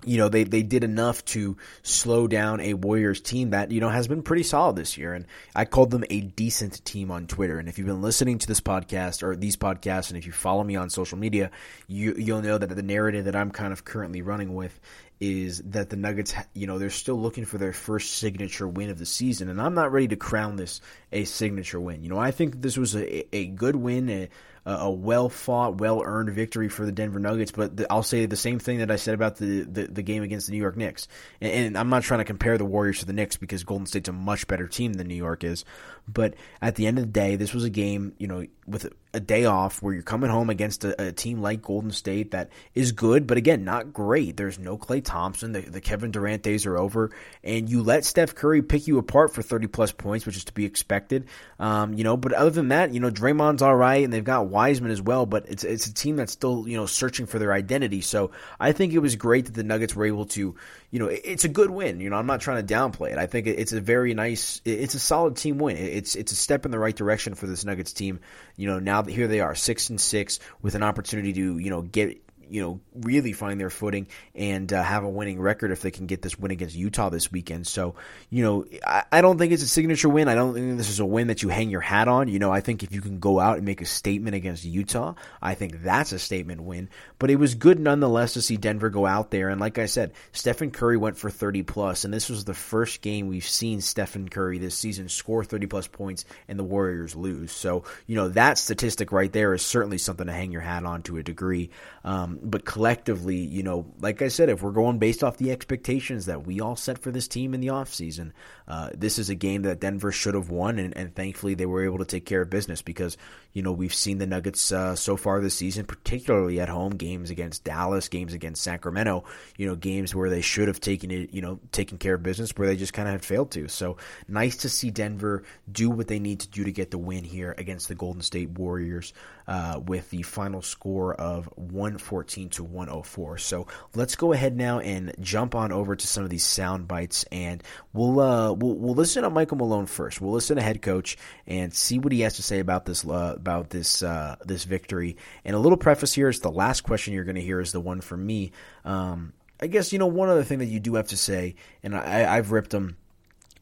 you 0.04 0.18
know, 0.18 0.28
they, 0.28 0.44
they 0.44 0.62
did 0.62 0.84
enough 0.84 1.24
to 1.26 1.56
slow 1.82 2.26
down 2.26 2.60
a 2.60 2.74
Warriors 2.74 3.20
team 3.20 3.50
that, 3.50 3.70
you 3.70 3.80
know, 3.80 3.88
has 3.88 4.06
been 4.06 4.22
pretty 4.22 4.42
solid 4.42 4.76
this 4.76 4.98
year. 4.98 5.14
And 5.14 5.26
I 5.54 5.64
called 5.64 5.90
them 5.90 6.04
a 6.10 6.20
decent 6.20 6.84
team 6.84 7.10
on 7.10 7.26
Twitter. 7.26 7.58
And 7.58 7.68
if 7.68 7.78
you've 7.78 7.86
been 7.86 8.02
listening 8.02 8.38
to 8.38 8.46
this 8.46 8.60
podcast 8.60 9.22
or 9.22 9.36
these 9.36 9.56
podcasts, 9.56 10.10
and 10.10 10.18
if 10.18 10.26
you 10.26 10.32
follow 10.32 10.62
me 10.62 10.76
on 10.76 10.90
social 10.90 11.18
media, 11.18 11.50
you, 11.86 12.14
you'll 12.18 12.42
know 12.42 12.58
that 12.58 12.74
the 12.74 12.82
narrative 12.82 13.24
that 13.26 13.36
I'm 13.36 13.50
kind 13.50 13.72
of 13.72 13.84
currently 13.84 14.22
running 14.22 14.54
with 14.54 14.78
is 15.20 15.62
that 15.62 15.90
the 15.90 15.96
Nuggets, 15.96 16.34
you 16.54 16.66
know, 16.66 16.78
they're 16.78 16.90
still 16.90 17.18
looking 17.18 17.44
for 17.44 17.56
their 17.56 17.72
first 17.72 18.14
signature 18.14 18.68
win 18.68 18.90
of 18.90 18.98
the 18.98 19.06
season. 19.06 19.48
And 19.48 19.60
I'm 19.60 19.74
not 19.74 19.92
ready 19.92 20.08
to 20.08 20.16
crown 20.16 20.56
this 20.56 20.80
a 21.12 21.24
signature 21.24 21.80
win. 21.80 22.02
You 22.02 22.10
know, 22.10 22.18
I 22.18 22.30
think 22.30 22.60
this 22.60 22.76
was 22.76 22.94
a, 22.94 23.34
a 23.34 23.46
good 23.46 23.76
win, 23.76 24.10
a, 24.10 24.28
a 24.66 24.90
well 24.90 25.28
fought, 25.28 25.78
well 25.78 26.02
earned 26.04 26.30
victory 26.30 26.68
for 26.68 26.86
the 26.86 26.92
Denver 26.92 27.20
Nuggets. 27.20 27.52
But 27.52 27.76
the, 27.76 27.92
I'll 27.92 28.02
say 28.02 28.26
the 28.26 28.36
same 28.36 28.58
thing 28.58 28.78
that 28.78 28.90
I 28.90 28.96
said 28.96 29.14
about 29.14 29.36
the, 29.36 29.62
the, 29.62 29.86
the 29.86 30.02
game 30.02 30.22
against 30.22 30.46
the 30.46 30.52
New 30.52 30.58
York 30.58 30.76
Knicks. 30.76 31.08
And, 31.40 31.52
and, 31.52 31.78
I'm 31.78 31.90
not 31.90 32.02
trying 32.02 32.20
to 32.20 32.24
compare 32.24 32.56
the 32.56 32.64
Warriors 32.64 33.00
to 33.00 33.06
the 33.06 33.12
Knicks 33.12 33.36
because 33.36 33.64
Golden 33.64 33.86
State's 33.86 34.08
a 34.08 34.12
much 34.12 34.46
better 34.46 34.66
team 34.66 34.94
than 34.94 35.06
New 35.06 35.14
York 35.14 35.44
is. 35.44 35.64
But 36.06 36.34
at 36.60 36.74
the 36.74 36.86
end 36.86 36.98
of 36.98 37.04
the 37.04 37.10
day, 37.10 37.36
this 37.36 37.54
was 37.54 37.64
a 37.64 37.70
game, 37.70 38.14
you 38.18 38.26
know, 38.26 38.46
with 38.66 38.90
a 39.14 39.20
day 39.20 39.44
off 39.44 39.80
where 39.80 39.94
you're 39.94 40.02
coming 40.02 40.28
home 40.28 40.50
against 40.50 40.84
a, 40.84 41.08
a, 41.08 41.12
team 41.12 41.40
like 41.40 41.62
Golden 41.62 41.92
State 41.92 42.32
that 42.32 42.50
is 42.74 42.92
good, 42.92 43.26
but 43.26 43.36
again, 43.36 43.64
not 43.64 43.92
great. 43.92 44.36
There's 44.36 44.58
no 44.58 44.76
Klay 44.76 45.02
Thompson. 45.04 45.52
The, 45.52 45.60
the, 45.60 45.80
Kevin 45.80 46.10
Durant 46.10 46.42
days 46.42 46.66
are 46.66 46.76
over, 46.76 47.10
and 47.42 47.68
you 47.68 47.82
let 47.82 48.04
Steph 48.04 48.34
Curry 48.34 48.62
pick 48.62 48.86
you 48.86 48.98
apart 48.98 49.32
for 49.32 49.42
30 49.42 49.68
plus 49.68 49.92
points, 49.92 50.26
which 50.26 50.36
is 50.36 50.44
to 50.46 50.52
be 50.52 50.64
expected. 50.64 51.26
Um, 51.58 51.94
you 51.94 52.04
know, 52.04 52.16
but 52.16 52.32
other 52.32 52.50
than 52.50 52.68
that, 52.68 52.92
you 52.92 53.00
know, 53.00 53.10
Draymond's 53.10 53.62
all 53.62 53.76
right, 53.76 54.02
and 54.02 54.12
they've 54.12 54.24
got 54.24 54.46
Wiseman 54.54 54.92
as 54.92 55.02
well, 55.02 55.26
but 55.26 55.46
it's 55.48 55.64
it's 55.64 55.86
a 55.86 55.92
team 55.92 56.14
that's 56.14 56.32
still 56.32 56.68
you 56.68 56.76
know 56.76 56.86
searching 56.86 57.26
for 57.26 57.40
their 57.40 57.52
identity. 57.52 58.00
So 58.00 58.30
I 58.60 58.70
think 58.70 58.92
it 58.92 59.00
was 59.00 59.16
great 59.16 59.46
that 59.46 59.54
the 59.54 59.64
Nuggets 59.64 59.96
were 59.96 60.06
able 60.06 60.26
to, 60.26 60.54
you 60.92 60.98
know, 61.00 61.08
it's 61.08 61.44
a 61.44 61.48
good 61.48 61.70
win. 61.70 61.98
You 61.98 62.08
know, 62.08 62.16
I'm 62.16 62.26
not 62.26 62.40
trying 62.40 62.64
to 62.64 62.74
downplay 62.74 63.10
it. 63.10 63.18
I 63.18 63.26
think 63.26 63.48
it's 63.48 63.72
a 63.72 63.80
very 63.80 64.14
nice, 64.14 64.60
it's 64.64 64.94
a 64.94 65.00
solid 65.00 65.36
team 65.36 65.58
win. 65.58 65.76
It's 65.76 66.14
it's 66.14 66.30
a 66.30 66.36
step 66.36 66.64
in 66.64 66.70
the 66.70 66.78
right 66.78 66.94
direction 66.94 67.34
for 67.34 67.48
this 67.48 67.64
Nuggets 67.64 67.92
team. 67.92 68.20
You 68.56 68.68
know, 68.68 68.78
now 68.78 69.02
that 69.02 69.10
here 69.10 69.26
they 69.26 69.40
are, 69.40 69.56
six 69.56 69.90
and 69.90 70.00
six, 70.00 70.38
with 70.62 70.76
an 70.76 70.84
opportunity 70.84 71.32
to 71.32 71.58
you 71.58 71.70
know 71.70 71.82
get 71.82 72.22
you 72.54 72.62
know, 72.62 72.80
really 72.94 73.32
find 73.32 73.58
their 73.58 73.68
footing 73.68 74.06
and 74.32 74.72
uh, 74.72 74.80
have 74.80 75.02
a 75.02 75.08
winning 75.08 75.40
record 75.40 75.72
if 75.72 75.82
they 75.82 75.90
can 75.90 76.06
get 76.06 76.22
this 76.22 76.38
win 76.38 76.52
against 76.52 76.76
Utah 76.76 77.08
this 77.08 77.32
weekend. 77.32 77.66
So, 77.66 77.96
you 78.30 78.44
know, 78.44 78.64
I, 78.86 79.02
I, 79.10 79.20
don't 79.22 79.38
think 79.38 79.52
it's 79.52 79.64
a 79.64 79.68
signature 79.68 80.08
win. 80.08 80.28
I 80.28 80.36
don't 80.36 80.54
think 80.54 80.78
this 80.78 80.88
is 80.88 81.00
a 81.00 81.04
win 81.04 81.26
that 81.26 81.42
you 81.42 81.48
hang 81.48 81.68
your 81.68 81.80
hat 81.80 82.06
on. 82.06 82.28
You 82.28 82.38
know, 82.38 82.52
I 82.52 82.60
think 82.60 82.84
if 82.84 82.92
you 82.92 83.00
can 83.00 83.18
go 83.18 83.40
out 83.40 83.56
and 83.56 83.66
make 83.66 83.80
a 83.80 83.86
statement 83.86 84.36
against 84.36 84.64
Utah, 84.64 85.14
I 85.42 85.54
think 85.54 85.82
that's 85.82 86.12
a 86.12 86.18
statement 86.20 86.62
win. 86.62 86.90
But 87.18 87.32
it 87.32 87.40
was 87.40 87.56
good 87.56 87.80
nonetheless 87.80 88.34
to 88.34 88.42
see 88.42 88.56
Denver 88.56 88.88
go 88.88 89.04
out 89.04 89.32
there. 89.32 89.48
And 89.48 89.60
like 89.60 89.78
I 89.78 89.86
said, 89.86 90.12
Stephen 90.30 90.70
Curry 90.70 90.96
went 90.96 91.18
for 91.18 91.30
30 91.30 91.64
plus, 91.64 92.04
and 92.04 92.14
this 92.14 92.30
was 92.30 92.44
the 92.44 92.54
first 92.54 93.02
game 93.02 93.26
we've 93.26 93.48
seen 93.48 93.80
Stephen 93.80 94.28
Curry 94.28 94.58
this 94.58 94.78
season 94.78 95.08
score 95.08 95.44
30 95.44 95.66
plus 95.66 95.88
points 95.88 96.24
and 96.46 96.56
the 96.56 96.62
Warriors 96.62 97.16
lose. 97.16 97.50
So, 97.50 97.82
you 98.06 98.14
know, 98.14 98.28
that 98.28 98.58
statistic 98.58 99.10
right 99.10 99.32
there 99.32 99.54
is 99.54 99.62
certainly 99.62 99.98
something 99.98 100.28
to 100.28 100.32
hang 100.32 100.52
your 100.52 100.60
hat 100.60 100.84
on 100.84 101.02
to 101.02 101.16
a 101.16 101.22
degree. 101.24 101.70
Um, 102.04 102.43
but 102.44 102.64
collectively, 102.64 103.36
you 103.36 103.62
know, 103.62 103.86
like 104.00 104.22
I 104.22 104.28
said, 104.28 104.48
if 104.48 104.62
we're 104.62 104.70
going 104.70 104.98
based 104.98 105.24
off 105.24 105.38
the 105.38 105.50
expectations 105.50 106.26
that 106.26 106.46
we 106.46 106.60
all 106.60 106.76
set 106.76 106.98
for 106.98 107.10
this 107.10 107.26
team 107.26 107.54
in 107.54 107.60
the 107.60 107.68
offseason, 107.68 108.32
uh, 108.68 108.90
this 108.94 109.18
is 109.18 109.30
a 109.30 109.34
game 109.34 109.62
that 109.62 109.80
Denver 109.80 110.12
should 110.12 110.34
have 110.34 110.50
won, 110.50 110.78
and, 110.78 110.96
and, 110.96 111.14
thankfully 111.14 111.54
they 111.54 111.66
were 111.66 111.84
able 111.84 111.98
to 111.98 112.04
take 112.04 112.26
care 112.26 112.42
of 112.42 112.50
business 112.50 112.82
because, 112.82 113.16
you 113.52 113.62
know, 113.62 113.72
we've 113.72 113.94
seen 113.94 114.18
the 114.18 114.26
Nuggets 114.26 114.72
uh, 114.72 114.96
so 114.96 115.16
far 115.16 115.40
this 115.40 115.54
season, 115.54 115.86
particularly 115.86 116.60
at 116.60 116.68
home, 116.68 116.96
games 116.96 117.30
against 117.30 117.64
Dallas, 117.64 118.08
games 118.08 118.32
against 118.32 118.62
Sacramento, 118.62 119.24
you 119.56 119.66
know, 119.66 119.76
games 119.76 120.14
where 120.14 120.30
they 120.30 120.40
should 120.40 120.68
have 120.68 120.80
taken 120.80 121.10
it, 121.10 121.32
you 121.32 121.42
know, 121.42 121.60
taken 121.72 121.98
care 121.98 122.14
of 122.14 122.22
business, 122.22 122.52
where 122.56 122.68
they 122.68 122.76
just 122.76 122.92
kind 122.92 123.08
of 123.08 123.12
had 123.12 123.24
failed 123.24 123.50
to. 123.52 123.68
So 123.68 123.96
nice 124.28 124.58
to 124.58 124.68
see 124.68 124.90
Denver 124.90 125.44
do 125.70 125.90
what 125.90 126.08
they 126.08 126.18
need 126.18 126.40
to 126.40 126.48
do 126.48 126.64
to 126.64 126.72
get 126.72 126.90
the 126.90 126.98
win 126.98 127.24
here 127.24 127.54
against 127.58 127.88
the 127.88 127.94
Golden 127.94 128.22
State 128.22 128.50
Warriors 128.50 129.12
uh, 129.46 129.80
with 129.84 130.10
the 130.10 130.22
final 130.22 130.62
score 130.62 131.14
of 131.14 131.46
114 131.56 132.23
114 132.24 132.48
to 132.50 132.64
104. 132.64 133.38
So 133.38 133.66
let's 133.94 134.16
go 134.16 134.32
ahead 134.32 134.56
now 134.56 134.78
and 134.78 135.14
jump 135.20 135.54
on 135.54 135.72
over 135.72 135.94
to 135.94 136.06
some 136.06 136.24
of 136.24 136.30
these 136.30 136.44
sound 136.44 136.88
bites, 136.88 137.24
and 137.30 137.62
we'll 137.92 138.20
uh, 138.20 138.52
we'll, 138.52 138.74
we'll 138.74 138.94
listen 138.94 139.22
to 139.22 139.30
Michael 139.30 139.58
Malone 139.58 139.86
first. 139.86 140.20
We'll 140.20 140.32
listen 140.32 140.56
to 140.56 140.62
head 140.62 140.82
coach 140.82 141.16
and 141.46 141.72
see 141.72 141.98
what 141.98 142.12
he 142.12 142.20
has 142.20 142.34
to 142.36 142.42
say 142.42 142.58
about 142.58 142.86
this 142.86 143.04
uh, 143.06 143.34
about 143.36 143.70
this 143.70 144.02
uh, 144.02 144.36
this 144.44 144.64
victory. 144.64 145.16
And 145.44 145.54
a 145.54 145.58
little 145.58 145.78
preface 145.78 146.14
here 146.14 146.28
is 146.28 146.40
the 146.40 146.50
last 146.50 146.82
question 146.82 147.14
you're 147.14 147.24
going 147.24 147.34
to 147.36 147.42
hear 147.42 147.60
is 147.60 147.72
the 147.72 147.80
one 147.80 148.00
from 148.00 148.24
me. 148.24 148.52
Um, 148.84 149.32
I 149.60 149.66
guess 149.66 149.92
you 149.92 149.98
know 149.98 150.06
one 150.06 150.28
other 150.28 150.44
thing 150.44 150.58
that 150.58 150.66
you 150.66 150.80
do 150.80 150.94
have 150.94 151.08
to 151.08 151.16
say, 151.16 151.56
and 151.82 151.94
I, 151.94 152.36
I've 152.36 152.52
ripped 152.52 152.72
him 152.72 152.96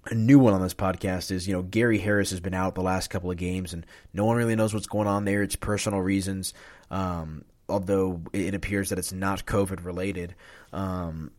a 0.06 0.14
new 0.14 0.38
one 0.38 0.52
on 0.52 0.60
this 0.62 0.74
podcast 0.74 1.30
is 1.30 1.46
you 1.46 1.54
know 1.54 1.62
Gary 1.62 1.98
Harris 1.98 2.30
has 2.30 2.40
been 2.40 2.54
out 2.54 2.74
the 2.74 2.82
last 2.82 3.08
couple 3.08 3.30
of 3.30 3.36
games 3.36 3.72
and 3.72 3.86
no 4.12 4.24
one 4.24 4.36
really 4.36 4.56
knows 4.56 4.74
what's 4.74 4.86
going 4.86 5.06
on 5.06 5.24
there. 5.24 5.42
It's 5.42 5.56
personal 5.56 6.00
reasons, 6.00 6.54
um, 6.90 7.44
although 7.68 8.20
it 8.32 8.54
appears 8.54 8.90
that 8.90 8.98
it's 8.98 9.12
not 9.12 9.46
COVID 9.46 9.84
related. 9.84 10.34
Um, 10.72 11.30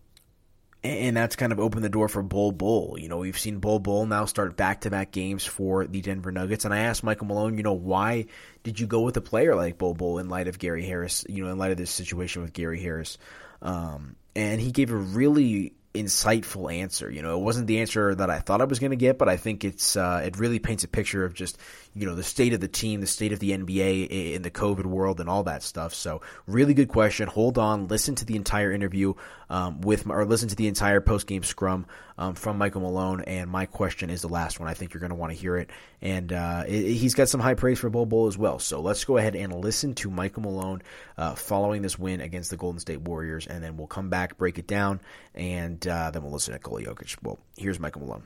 and 0.84 1.15
that's 1.15 1.38
kind 1.38 1.53
of 1.53 1.60
opened 1.60 1.86
the 1.86 1.89
door 1.89 2.10
for 2.10 2.22
Bol 2.22 2.51
Bol. 2.51 2.98
You 3.00 3.08
know, 3.08 3.18
we've 3.18 3.39
seen 3.39 3.60
Bol 3.60 3.80
Bol 3.80 4.06
now 4.06 4.25
start 4.25 4.58
back 4.58 4.82
to 4.82 4.89
back 4.89 5.12
games 5.12 5.46
for 5.46 5.88
the 5.88 6.01
Denver 6.01 6.32
Nuggets. 6.32 6.65
And 6.65 6.74
I 6.74 6.80
asked 6.80 7.03
Michael 7.03 7.27
Malone, 7.27 7.58
you 7.58 7.63
know, 7.63 7.74
why 7.74 8.25
did 8.63 8.80
you 8.80 8.88
go 8.88 9.01
with 9.01 9.15
a 9.15 9.22
player 9.22 9.56
like 9.56 9.77
Bol 9.77 9.94
Bol 9.94 10.20
in 10.20 10.27
light 10.27 10.50
of 10.50 10.60
Gary 10.60 10.86
Harris, 10.86 11.25
you 11.30 11.44
know, 11.44 11.51
in 11.51 11.58
light 11.58 11.72
of 11.72 11.77
this 11.77 11.92
situation 11.92 12.42
with 12.42 12.51
Gary 12.51 12.82
Harris? 12.82 13.18
Um, 13.62 14.18
and 14.36 14.60
he 14.60 14.72
gave 14.72 14.92
a 14.92 14.98
really 14.98 15.74
insightful 15.93 16.73
answer. 16.73 17.09
You 17.09 17.21
know, 17.21 17.38
it 17.38 17.43
wasn't 17.43 17.67
the 17.67 17.79
answer 17.79 18.15
that 18.15 18.29
I 18.29 18.39
thought 18.39 18.62
I 18.62 18.65
was 18.65 18.79
going 18.79 18.91
to 18.91 18.97
get, 18.97 19.17
but 19.17 19.29
I 19.29 19.38
think 19.38 19.63
it's 19.63 19.95
uh, 19.95 20.23
it 20.25 20.38
really 20.38 20.59
paints 20.59 20.83
a 20.83 20.88
picture 20.88 21.23
of 21.23 21.33
just 21.33 21.57
you 21.93 22.05
know 22.05 22.15
the 22.15 22.23
state 22.23 22.53
of 22.53 22.59
the 22.59 22.67
team, 22.67 23.01
the 23.01 23.07
state 23.07 23.31
of 23.31 23.39
the 23.39 23.51
NBA 23.51 24.33
in 24.33 24.41
the 24.41 24.51
COVID 24.51 24.85
world, 24.85 25.19
and 25.19 25.29
all 25.29 25.43
that 25.43 25.62
stuff. 25.62 25.93
So, 25.93 26.21
really 26.47 26.73
good 26.73 26.89
question. 26.89 27.27
Hold 27.27 27.57
on, 27.57 27.88
listen 27.88 28.15
to 28.15 28.25
the 28.25 28.35
entire 28.35 28.71
interview 28.71 29.13
um, 29.53 29.81
with 29.81 30.10
or 30.10 30.25
listen 30.25 30.50
to 30.50 30.55
the 30.55 30.67
entire 30.67 31.00
post 31.00 31.27
game 31.27 31.43
scrum 31.43 31.86
um, 32.17 32.33
from 32.33 32.57
Michael 32.57 32.81
Malone. 32.81 33.22
And 33.22 33.51
my 33.51 33.67
question 33.67 34.10
is 34.10 34.22
the 34.22 34.27
last 34.27 34.60
one. 34.60 34.67
I 34.67 34.74
think 34.74 34.93
you're 34.93 35.00
going 35.00 35.12
to 35.12 35.15
want 35.15 35.31
to 35.31 35.38
hear 35.38 35.55
it. 35.57 35.69
And 36.01 36.33
uh, 36.33 36.63
it, 36.67 36.93
he's 36.93 37.13
got 37.13 37.29
some 37.29 37.39
high 37.39 37.53
praise 37.53 37.77
for 37.77 37.88
Bol 37.91 38.07
Bol 38.07 38.25
as 38.25 38.36
well. 38.36 38.57
So 38.57 38.81
let's 38.81 39.05
go 39.05 39.17
ahead 39.17 39.36
and 39.36 39.53
listen 39.53 39.93
to 39.95 40.10
Michael 40.10 40.41
Malone 40.41 40.81
uh, 41.19 41.36
following 41.36 41.83
this 41.83 42.00
win 42.00 42.19
against 42.19 42.50
the 42.50 42.57
Golden 42.57 42.79
State 42.79 43.01
Warriors, 43.01 43.45
and 43.45 43.63
then 43.63 43.77
we'll 43.77 43.86
come 43.86 44.10
back, 44.10 44.38
break 44.38 44.57
it 44.57 44.65
down, 44.65 45.00
and 45.36 45.86
uh, 45.88 46.10
then 46.10 46.24
we'll 46.24 46.31
listen 46.31 46.53
to 46.53 46.57
Nikola 46.57 46.81
Jokic. 46.81 47.17
Well, 47.22 47.38
here's 47.55 47.79
Michael 47.79 48.01
Malone. 48.01 48.24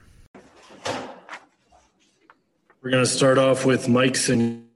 We're 2.81 2.91
going 2.91 3.03
to 3.03 3.09
start 3.09 3.37
off 3.37 3.65
with 3.65 3.89
Mike's 3.89 4.29
and 4.29 4.66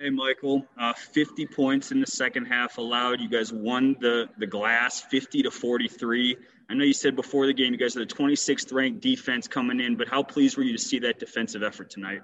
Hey, 0.00 0.08
Michael. 0.08 0.66
Uh, 0.78 0.94
50 0.94 1.44
points 1.44 1.92
in 1.92 2.00
the 2.00 2.06
second 2.06 2.46
half 2.46 2.78
allowed. 2.78 3.20
You 3.20 3.28
guys 3.28 3.52
won 3.52 3.94
the, 4.00 4.30
the 4.38 4.46
glass 4.46 5.02
50 5.02 5.42
to 5.42 5.50
43. 5.50 6.38
I 6.70 6.74
know 6.74 6.84
you 6.84 6.94
said 6.94 7.14
before 7.14 7.46
the 7.46 7.52
game 7.52 7.74
you 7.74 7.78
guys 7.78 7.98
are 7.98 8.06
the 8.06 8.06
26th 8.06 8.72
ranked 8.72 9.02
defense 9.02 9.46
coming 9.46 9.78
in, 9.78 9.96
but 9.96 10.08
how 10.08 10.22
pleased 10.22 10.56
were 10.56 10.62
you 10.62 10.72
to 10.72 10.82
see 10.82 11.00
that 11.00 11.18
defensive 11.18 11.62
effort 11.62 11.90
tonight? 11.90 12.22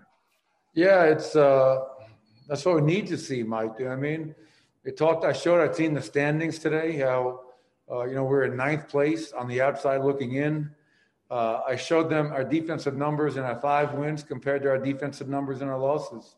Yeah, 0.73 1.03
it's 1.03 1.37
uh, 1.37 1.85
that's 2.49 2.65
what 2.65 2.77
we 2.77 2.81
need 2.81 3.09
to 3.09 3.19
see, 3.19 3.43
Mike. 3.43 3.73
You 3.79 3.85
know 3.85 3.91
I 3.91 3.97
mean? 3.97 4.35
It 4.87 4.97
talked. 4.97 5.27
I 5.27 5.35
showed 5.35 5.61
our 5.61 5.69
team 5.69 5.93
the 5.93 6.01
standings 6.01 6.59
today. 6.59 6.97
How 6.97 7.41
uh, 7.91 8.05
you 8.05 8.15
know 8.15 8.25
we're 8.25 8.45
in 8.45 8.57
ninth 8.57 8.89
place 8.89 9.33
on 9.33 9.49
the 9.49 9.61
outside 9.61 10.03
looking 10.03 10.37
in. 10.37 10.71
Uh, 11.31 11.61
I 11.69 11.77
showed 11.77 12.09
them 12.09 12.33
our 12.33 12.45
defensive 12.45 12.97
numbers 12.97 13.37
and 13.37 13.45
our 13.45 13.61
five 13.61 13.93
wins 13.93 14.23
compared 14.23 14.63
to 14.63 14.71
our 14.71 14.79
defensive 14.79 15.29
numbers 15.29 15.61
and 15.61 15.69
our 15.69 15.79
losses. 15.79 16.37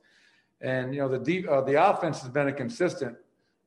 And 0.61 0.95
you 0.95 1.01
know 1.01 1.09
the 1.09 1.19
deep, 1.19 1.49
uh, 1.49 1.61
the 1.61 1.83
offense 1.89 2.21
has 2.21 2.31
been 2.31 2.49
a 2.49 2.53
consistent. 2.53 3.17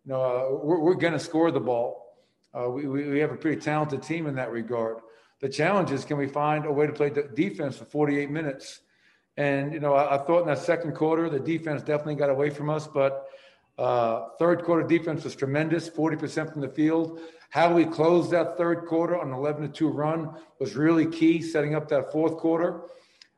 You 0.05 0.13
know 0.13 0.21
uh, 0.21 0.65
we're, 0.65 0.79
we're 0.79 0.95
going 0.95 1.13
to 1.13 1.19
score 1.19 1.51
the 1.51 1.59
ball. 1.59 2.17
Uh, 2.53 2.69
we, 2.69 2.85
we 2.85 3.19
have 3.19 3.31
a 3.31 3.37
pretty 3.37 3.61
talented 3.61 4.03
team 4.03 4.27
in 4.27 4.35
that 4.35 4.51
regard. 4.51 4.97
The 5.39 5.49
challenge 5.49 5.91
is 5.91 6.05
can 6.05 6.17
we 6.17 6.27
find 6.27 6.65
a 6.65 6.71
way 6.71 6.85
to 6.85 6.93
play 6.93 7.11
defense 7.33 7.77
for 7.77 7.85
48 7.85 8.29
minutes? 8.29 8.81
And 9.37 9.73
you 9.73 9.79
know 9.79 9.93
I, 9.93 10.15
I 10.15 10.17
thought 10.25 10.41
in 10.41 10.47
that 10.47 10.59
second 10.59 10.93
quarter 10.93 11.29
the 11.29 11.39
defense 11.39 11.81
definitely 11.81 12.15
got 12.15 12.29
away 12.29 12.49
from 12.49 12.69
us, 12.69 12.87
but 12.87 13.27
uh, 13.77 14.27
third 14.37 14.63
quarter 14.63 14.85
defense 14.85 15.23
was 15.23 15.35
tremendous, 15.35 15.89
40% 15.89 16.51
from 16.51 16.61
the 16.61 16.69
field. 16.69 17.19
How 17.49 17.73
we 17.73 17.85
closed 17.85 18.31
that 18.31 18.57
third 18.57 18.85
quarter 18.85 19.17
on 19.17 19.29
an 19.29 19.33
11 19.33 19.63
to 19.63 19.67
2 19.67 19.89
run 19.89 20.35
was 20.59 20.75
really 20.75 21.05
key, 21.05 21.41
setting 21.41 21.73
up 21.75 21.89
that 21.89 22.11
fourth 22.11 22.37
quarter. 22.37 22.81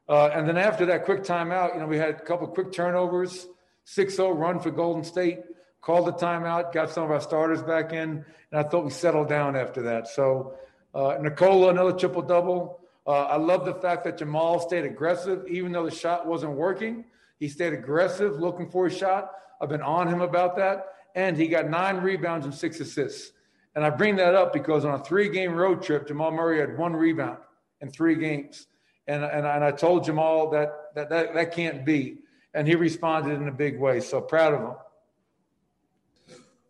Uh, 0.08 0.28
and 0.34 0.48
then 0.48 0.58
after 0.58 0.86
that 0.86 1.06
quick 1.06 1.24
timeout, 1.24 1.74
you 1.74 1.80
know, 1.80 1.88
we 1.88 1.98
had 1.98 2.10
a 2.10 2.20
couple 2.20 2.48
quick 2.48 2.72
turnovers, 2.72 3.48
6 3.86 4.16
0 4.16 4.32
run 4.32 4.60
for 4.60 4.72
Golden 4.72 5.04
State, 5.04 5.40
called 5.82 6.08
the 6.08 6.14
timeout, 6.14 6.74
got 6.74 6.90
some 6.90 7.04
of 7.04 7.12
our 7.12 7.22
starters 7.22 7.62
back 7.62 7.94
in, 7.94 8.26
and 8.52 8.60
I 8.60 8.64
thought 8.64 8.84
we 8.84 8.92
settled 8.92 9.30
down 9.30 9.56
after 9.56 9.82
that. 9.84 10.08
So, 10.08 10.56
uh, 10.94 11.18
Nikola, 11.22 11.70
another 11.70 11.94
triple 11.94 12.22
double. 12.22 12.80
Uh, 13.06 13.24
I 13.24 13.38
love 13.38 13.66
the 13.66 13.74
fact 13.74 14.04
that 14.06 14.18
Jamal 14.18 14.60
stayed 14.60 14.86
aggressive, 14.86 15.46
even 15.48 15.72
though 15.72 15.86
the 15.86 15.96
shot 15.96 16.26
wasn't 16.26 16.54
working. 16.54 17.06
He 17.40 17.50
stayed 17.50 17.74
aggressive, 17.74 18.40
looking 18.40 18.70
for 18.70 18.88
a 18.88 18.92
shot. 18.92 19.32
I've 19.60 19.70
been 19.70 19.82
on 19.82 20.08
him 20.08 20.22
about 20.22 20.56
that. 20.58 20.88
And 21.16 21.36
he 21.38 21.48
got 21.48 21.70
nine 21.70 21.98
rebounds 21.98 22.46
and 22.46 22.56
six 22.56 22.80
assists. 22.80 23.32
And 23.76 23.84
I 23.84 23.90
bring 23.90 24.16
that 24.18 24.36
up 24.36 24.54
because 24.54 24.86
on 24.86 24.94
a 25.00 25.04
three 25.04 25.30
game 25.30 25.54
road 25.54 25.82
trip, 25.82 26.08
Jamal 26.08 26.32
Murray 26.32 26.60
had 26.60 26.78
one 26.78 26.94
rebound 26.94 27.38
in 27.82 27.90
three 27.90 28.16
games. 28.16 28.68
And, 29.08 29.24
and, 29.24 29.46
and 29.46 29.64
I 29.64 29.72
told 29.72 30.06
Jamal 30.06 30.50
that, 30.52 30.72
that, 30.96 31.10
that 31.10 31.34
that 31.34 31.52
can't 31.54 31.86
be. 31.86 32.20
And 32.54 32.68
he 32.68 32.76
responded 32.76 33.34
in 33.34 33.48
a 33.48 33.52
big 33.52 33.80
way. 33.80 34.00
So 34.00 34.22
proud 34.22 34.54
of 34.54 34.62
him. 34.62 34.76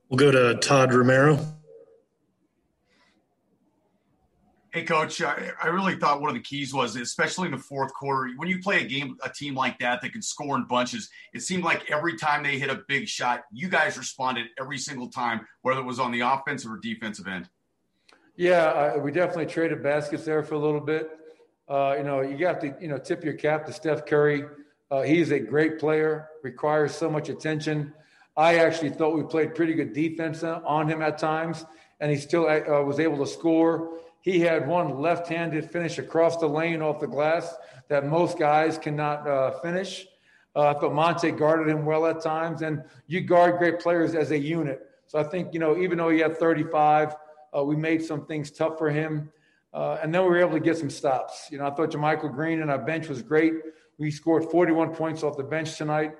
We'll 0.10 0.18
go 0.18 0.32
to 0.32 0.60
Todd 0.60 0.94
Romero. 0.94 1.40
Hey, 4.74 4.84
coach, 4.84 5.22
I, 5.22 5.52
I, 5.62 5.68
really 5.68 5.96
thought 5.96 6.20
one 6.20 6.30
of 6.32 6.36
the 6.36 6.42
keys 6.42 6.74
was, 6.74 6.96
especially 6.96 7.46
in 7.46 7.52
the 7.52 7.60
fourth 7.60 7.94
quarter, 7.94 8.32
when 8.38 8.48
you 8.50 8.60
play 8.60 8.82
a 8.82 8.88
game, 8.88 9.18
a 9.24 9.30
team 9.30 9.54
like 9.54 9.78
that 9.78 10.02
that 10.02 10.12
can 10.12 10.24
score 10.24 10.56
in 10.56 10.66
bunches, 10.66 11.12
it 11.32 11.44
seemed 11.44 11.64
like 11.64 11.92
every 11.92 12.18
time 12.18 12.42
they 12.42 12.58
hit 12.58 12.72
a 12.72 12.82
big 12.88 13.08
shot, 13.08 13.44
you 13.52 13.70
guys 13.70 14.00
responded 14.00 14.48
every 14.60 14.80
single 14.80 15.10
time, 15.10 15.42
whether 15.62 15.80
it 15.80 15.84
was 15.84 16.00
on 16.00 16.12
the 16.12 16.22
offensive 16.22 16.72
or 16.72 16.78
defensive 16.78 17.28
end. 17.28 17.50
Yeah, 18.36 18.94
uh, 18.96 19.00
we 19.00 19.12
definitely 19.12 19.46
traded 19.46 19.84
baskets 19.84 20.26
there 20.26 20.42
for 20.42 20.56
a 20.56 20.60
little 20.60 20.82
bit. 20.82 21.08
Uh, 21.74 21.96
you 21.98 22.04
know, 22.04 22.22
you 22.22 22.46
have 22.46 22.60
to, 22.60 22.76
you 22.80 22.88
know, 22.88 23.00
tip 23.00 23.24
your 23.24 23.34
cap 23.34 23.66
to 23.66 23.74
Steph 23.74 24.06
Curry. 24.06 24.46
Uh, 24.92 25.02
he's 25.02 25.32
a 25.32 25.40
great 25.40 25.80
player, 25.80 26.30
requires 26.44 26.94
so 26.94 27.10
much 27.10 27.30
attention. 27.30 27.92
I 28.38 28.58
actually 28.58 28.92
thought 28.92 29.16
we 29.16 29.24
played 29.24 29.56
pretty 29.56 29.74
good 29.74 29.94
defense 29.94 30.44
on 30.44 30.88
him 30.88 31.02
at 31.02 31.18
times, 31.18 31.66
and 32.00 32.12
he 32.12 32.18
still 32.18 32.48
uh, 32.48 32.84
was 32.84 33.00
able 33.00 33.18
to 33.18 33.26
score 33.26 34.00
he 34.24 34.40
had 34.40 34.66
one 34.70 35.00
left 35.00 35.28
handed 35.28 35.70
finish 35.70 35.98
across 35.98 36.38
the 36.38 36.48
lane 36.48 36.82
off 36.82 37.02
the 37.02 37.08
glass 37.08 37.56
that 37.90 38.08
most 38.08 38.40
guys 38.40 38.78
cannot 38.78 39.28
uh, 39.28 39.52
finish. 39.60 40.08
Uh, 40.56 40.70
I 40.70 40.80
thought 40.80 40.94
Monte 40.94 41.32
guarded 41.32 41.68
him 41.68 41.86
well 41.86 42.06
at 42.06 42.22
times, 42.22 42.62
and 42.62 42.84
you 43.08 43.20
guard 43.20 43.58
great 43.58 43.80
players 43.80 44.16
as 44.16 44.32
a 44.32 44.38
unit. 44.38 44.80
So 45.08 45.20
I 45.20 45.24
think, 45.24 45.54
you 45.54 45.60
know, 45.60 45.78
even 45.78 45.98
though 45.98 46.10
he 46.10 46.20
had 46.20 46.38
35, 46.38 47.16
uh, 47.56 47.64
we 47.66 47.76
made 47.76 48.02
some 48.02 48.26
things 48.26 48.50
tough 48.50 48.78
for 48.78 48.90
him. 48.90 49.30
Uh, 49.74 49.98
and 50.02 50.14
then 50.14 50.22
we 50.22 50.30
were 50.30 50.40
able 50.40 50.52
to 50.52 50.60
get 50.60 50.78
some 50.78 50.90
stops. 50.90 51.48
You 51.52 51.58
know, 51.58 51.66
I 51.66 51.72
thought 51.72 51.92
JaMychal 51.92 52.34
Green 52.34 52.62
and 52.62 52.70
our 52.70 52.78
bench 52.78 53.08
was 53.08 53.22
great. 53.22 53.54
We 53.98 54.12
scored 54.12 54.46
41 54.52 54.94
points 54.94 55.24
off 55.24 55.36
the 55.38 55.44
bench 55.44 55.78
tonight. 55.78 56.14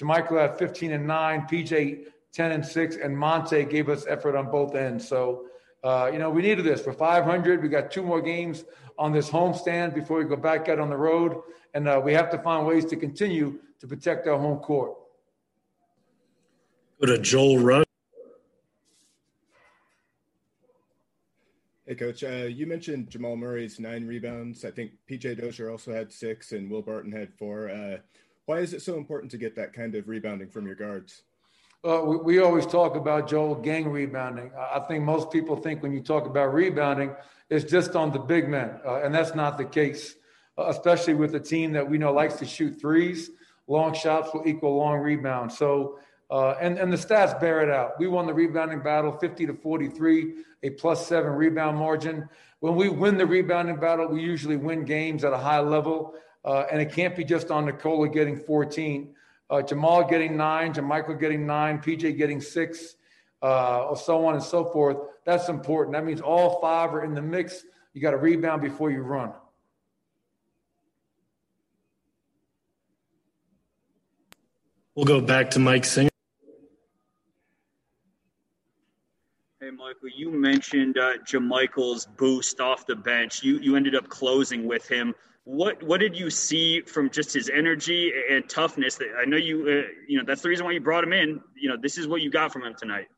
JaMychal 0.00 0.40
had 0.40 0.58
15 0.58 0.92
and 0.92 1.06
9, 1.06 1.46
PJ 1.50 2.04
10 2.32 2.52
and 2.52 2.64
6, 2.64 2.96
and 2.96 3.16
Monte 3.16 3.64
gave 3.64 3.88
us 3.88 4.04
effort 4.06 4.36
on 4.36 4.50
both 4.50 4.74
ends. 4.74 5.08
So 5.08 5.46
uh, 5.84 6.10
you 6.12 6.18
know, 6.18 6.30
we 6.30 6.42
needed 6.42 6.64
this 6.64 6.82
for 6.82 6.92
500. 6.92 7.62
We 7.62 7.68
got 7.68 7.90
two 7.90 8.02
more 8.02 8.20
games 8.20 8.64
on 8.98 9.12
this 9.12 9.30
homestand 9.30 9.94
before 9.94 10.18
we 10.18 10.24
go 10.24 10.36
back 10.36 10.68
out 10.68 10.80
on 10.80 10.90
the 10.90 10.96
road, 10.96 11.40
and 11.74 11.86
uh, 11.86 12.00
we 12.02 12.12
have 12.14 12.30
to 12.30 12.38
find 12.38 12.66
ways 12.66 12.84
to 12.86 12.96
continue 12.96 13.60
to 13.80 13.86
protect 13.86 14.26
our 14.26 14.38
home 14.38 14.58
court. 14.58 14.94
Go 17.00 17.06
to 17.06 17.18
Joel 17.18 17.58
Rush. 17.60 17.87
Hey, 21.88 21.94
Coach. 21.94 22.22
Uh, 22.22 22.44
you 22.44 22.66
mentioned 22.66 23.08
Jamal 23.08 23.34
Murray's 23.34 23.80
nine 23.80 24.06
rebounds. 24.06 24.66
I 24.66 24.70
think 24.70 24.90
PJ 25.10 25.40
Dozier 25.40 25.70
also 25.70 25.90
had 25.90 26.12
six, 26.12 26.52
and 26.52 26.70
Will 26.70 26.82
Barton 26.82 27.10
had 27.10 27.32
four. 27.32 27.70
Uh, 27.70 27.96
why 28.44 28.58
is 28.58 28.74
it 28.74 28.82
so 28.82 28.98
important 28.98 29.30
to 29.30 29.38
get 29.38 29.56
that 29.56 29.72
kind 29.72 29.94
of 29.94 30.06
rebounding 30.06 30.50
from 30.50 30.66
your 30.66 30.74
guards? 30.74 31.22
We, 31.82 32.18
we, 32.18 32.38
always 32.40 32.66
talk 32.66 32.94
about 32.94 33.26
Joel 33.26 33.54
gang 33.54 33.88
rebounding. 33.88 34.50
I 34.54 34.80
think 34.80 35.02
most 35.02 35.30
people 35.30 35.56
think 35.56 35.82
when 35.82 35.94
you 35.94 36.02
talk 36.02 36.26
about 36.26 36.52
rebounding, 36.52 37.16
it's 37.48 37.64
just 37.64 37.96
on 37.96 38.12
the 38.12 38.18
big 38.18 38.50
men, 38.50 38.78
uh, 38.84 39.00
and 39.00 39.14
that's 39.14 39.34
not 39.34 39.56
the 39.56 39.64
case. 39.64 40.14
Uh, 40.58 40.66
especially 40.66 41.14
with 41.14 41.34
a 41.36 41.40
team 41.40 41.72
that 41.72 41.88
we 41.88 41.96
know 41.96 42.12
likes 42.12 42.34
to 42.34 42.44
shoot 42.44 42.78
threes, 42.78 43.30
long 43.66 43.94
shots 43.94 44.28
will 44.34 44.46
equal 44.46 44.76
long 44.76 44.98
rebounds. 44.98 45.56
So, 45.56 46.00
uh, 46.30 46.50
and 46.60 46.78
and 46.78 46.92
the 46.92 46.96
stats 46.96 47.38
bear 47.40 47.62
it 47.62 47.70
out. 47.70 47.98
We 47.98 48.06
won 48.06 48.26
the 48.26 48.34
rebounding 48.34 48.80
battle, 48.80 49.12
50 49.12 49.46
to 49.46 49.54
43, 49.54 50.34
a 50.62 50.70
plus 50.70 51.06
seven 51.06 51.32
rebound 51.32 51.76
margin. 51.76 52.28
When 52.60 52.74
we 52.74 52.88
win 52.88 53.16
the 53.16 53.26
rebounding 53.26 53.76
battle, 53.76 54.08
we 54.08 54.20
usually 54.20 54.56
win 54.56 54.84
games 54.84 55.24
at 55.24 55.32
a 55.32 55.38
high 55.38 55.60
level, 55.60 56.14
uh, 56.44 56.64
and 56.70 56.80
it 56.80 56.92
can't 56.92 57.14
be 57.16 57.24
just 57.24 57.50
on 57.50 57.66
Nikola 57.66 58.08
getting 58.08 58.36
14 58.36 59.14
uh, 59.50 59.62
Jamal 59.62 60.04
getting 60.04 60.36
nine, 60.36 60.72
JaMychal 60.72 61.18
getting 61.18 61.46
nine, 61.46 61.78
PJ 61.78 62.16
getting 62.16 62.40
six, 62.40 62.96
uh, 63.42 63.86
or 63.86 63.96
so 63.96 64.26
on 64.26 64.34
and 64.34 64.42
so 64.42 64.64
forth. 64.64 64.98
That's 65.24 65.48
important. 65.48 65.94
That 65.94 66.04
means 66.04 66.20
all 66.20 66.60
five 66.60 66.94
are 66.94 67.04
in 67.04 67.14
the 67.14 67.22
mix. 67.22 67.64
You 67.94 68.02
got 68.02 68.10
to 68.10 68.18
rebound 68.18 68.62
before 68.62 68.90
you 68.90 69.02
run. 69.02 69.32
We'll 74.94 75.06
go 75.06 75.20
back 75.20 75.50
to 75.52 75.60
Mike 75.60 75.84
Singer. 75.84 76.10
Hey, 79.68 79.74
Michael, 79.74 80.08
you 80.16 80.30
mentioned 80.30 80.96
uh, 80.96 81.18
JaMychal's 81.26 82.06
boost 82.16 82.58
off 82.58 82.86
the 82.86 82.96
bench. 82.96 83.42
You 83.42 83.58
you 83.58 83.76
ended 83.76 83.94
up 83.94 84.08
closing 84.08 84.66
with 84.66 84.88
him. 84.88 85.14
What 85.44 85.82
what 85.82 86.00
did 86.00 86.16
you 86.16 86.30
see 86.30 86.80
from 86.80 87.10
just 87.10 87.34
his 87.34 87.50
energy 87.50 88.10
and 88.30 88.48
toughness? 88.48 88.94
That 88.94 89.08
I 89.20 89.26
know 89.26 89.36
you 89.36 89.60
uh, 89.60 89.92
you 90.08 90.16
know 90.16 90.24
that's 90.26 90.40
the 90.40 90.48
reason 90.48 90.64
why 90.64 90.72
you 90.72 90.80
brought 90.80 91.04
him 91.04 91.12
in. 91.12 91.42
You 91.54 91.68
know 91.68 91.76
this 91.76 91.98
is 91.98 92.08
what 92.08 92.22
you 92.22 92.30
got 92.30 92.50
from 92.50 92.62
him 92.62 92.76
tonight. 92.78 93.08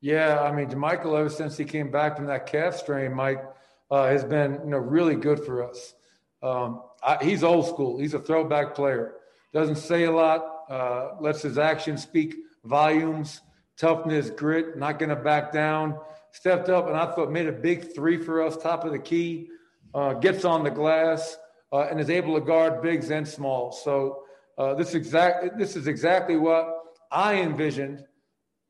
Yeah, 0.00 0.40
I 0.40 0.50
mean 0.50 0.68
JaMychal 0.68 1.16
ever 1.16 1.28
since 1.28 1.56
he 1.56 1.64
came 1.64 1.92
back 1.92 2.16
from 2.16 2.26
that 2.26 2.46
calf 2.46 2.74
strain, 2.74 3.14
Mike 3.14 3.44
uh, 3.88 4.08
has 4.08 4.24
been 4.24 4.54
you 4.64 4.70
know 4.70 4.78
really 4.78 5.14
good 5.14 5.44
for 5.44 5.62
us. 5.62 5.94
Um, 6.42 6.82
I, 7.00 7.22
he's 7.22 7.44
old 7.44 7.68
school. 7.68 7.96
He's 7.96 8.14
a 8.14 8.18
throwback 8.18 8.74
player. 8.74 9.12
Doesn't 9.52 9.76
say 9.76 10.02
a 10.02 10.10
lot 10.10 10.64
uh, 10.68 11.10
lets 11.20 11.42
his 11.42 11.58
actions 11.58 12.02
speak 12.02 12.34
volumes, 12.64 13.40
toughness, 13.76 14.30
grit, 14.30 14.76
not 14.76 14.98
going 14.98 15.10
to 15.10 15.16
back 15.16 15.52
down. 15.52 15.98
Stepped 16.32 16.68
up 16.68 16.86
and 16.88 16.96
I 16.96 17.06
thought 17.14 17.30
made 17.30 17.46
a 17.46 17.52
big 17.52 17.94
three 17.94 18.18
for 18.18 18.42
us, 18.42 18.56
top 18.56 18.84
of 18.84 18.92
the 18.92 18.98
key, 18.98 19.48
uh, 19.94 20.14
gets 20.14 20.44
on 20.44 20.64
the 20.64 20.70
glass, 20.70 21.36
uh, 21.72 21.88
and 21.90 21.98
is 22.00 22.10
able 22.10 22.34
to 22.34 22.40
guard 22.40 22.82
bigs 22.82 23.10
and 23.10 23.26
smalls. 23.26 23.82
So 23.82 24.24
uh, 24.58 24.74
this 24.74 24.94
exact 24.94 25.58
this 25.58 25.76
is 25.76 25.86
exactly 25.86 26.36
what 26.36 26.68
I 27.10 27.36
envisioned 27.36 28.04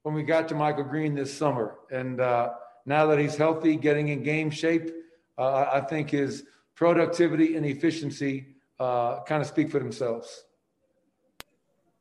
when 0.03 0.15
we 0.15 0.23
got 0.23 0.49
to 0.49 0.55
JaMychal 0.55 0.89
Green 0.89 1.15
this 1.15 1.37
summer. 1.37 1.79
And 1.91 2.21
uh, 2.21 2.51
now 2.85 3.07
that 3.07 3.19
he's 3.19 3.37
healthy, 3.37 3.77
getting 3.77 4.09
in 4.09 4.23
game 4.23 4.51
shape, 4.51 4.91
uh, 5.37 5.67
I 5.73 5.81
think 5.81 6.11
his 6.11 6.45
productivity 6.77 7.57
and 7.57 7.67
efficiency 7.67 8.57
kind 8.79 9.43
of 9.43 9.47
speak 9.47 9.71
for 9.71 9.79
themselves. 9.79 10.45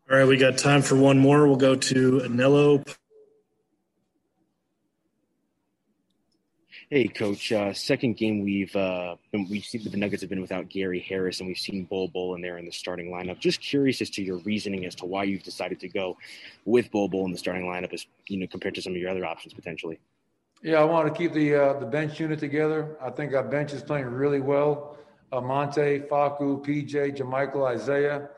All 0.07 0.15
right, 0.15 0.27
we 0.27 0.37
got 0.37 0.59
time 0.59 0.83
for 0.83 0.95
one 0.95 1.17
more. 1.17 1.47
We'll 1.47 1.55
go 1.55 1.73
to 1.75 2.19
Aniello. 2.19 2.85
Hey, 6.91 7.07
Coach. 7.07 7.51
Uh, 7.51 7.73
second 7.73 8.15
game 8.15 8.43
we've 8.43 8.75
uh, 8.75 9.15
been, 9.31 9.47
we've 9.49 9.65
seen 9.65 9.83
the 9.83 9.97
Nuggets 9.97 10.21
have 10.21 10.29
been 10.29 10.41
without 10.41 10.69
Gary 10.69 10.99
Harris, 10.99 11.39
and 11.39 11.47
we've 11.47 11.57
seen 11.57 11.85
Bol 11.85 12.07
Bol 12.09 12.35
in 12.35 12.41
there 12.41 12.59
in 12.59 12.65
the 12.65 12.71
starting 12.71 13.09
lineup. 13.09 13.39
Just 13.39 13.61
curious 13.61 13.99
as 13.99 14.11
to 14.11 14.21
your 14.21 14.37
reasoning 14.37 14.85
as 14.85 14.93
to 14.93 15.05
why 15.05 15.23
you've 15.23 15.41
decided 15.41 15.79
to 15.79 15.87
go 15.89 16.17
with 16.65 16.91
Bol 16.91 17.07
Bol 17.07 17.25
in 17.25 17.31
the 17.31 17.39
starting 17.39 17.65
lineup, 17.65 17.91
as 17.91 18.05
you 18.27 18.37
know, 18.37 18.45
compared 18.45 18.75
to 18.75 18.83
some 18.83 18.93
of 18.93 18.97
your 18.97 19.09
other 19.09 19.25
options 19.25 19.55
potentially. 19.55 19.97
Yeah, 20.61 20.81
I 20.81 20.83
want 20.83 21.11
to 21.11 21.17
keep 21.17 21.33
the 21.33 21.55
uh, 21.55 21.79
the 21.79 21.87
bench 21.87 22.19
unit 22.19 22.37
together. 22.37 22.95
I 23.01 23.09
think 23.09 23.33
our 23.33 23.43
bench 23.43 23.73
is 23.73 23.81
playing 23.81 24.05
really 24.05 24.39
well. 24.39 24.97
Monte, 25.33 26.01
Facu, 26.01 26.63
PJ, 26.63 27.17
JaMychal, 27.17 27.67
Isaiah 27.67 28.29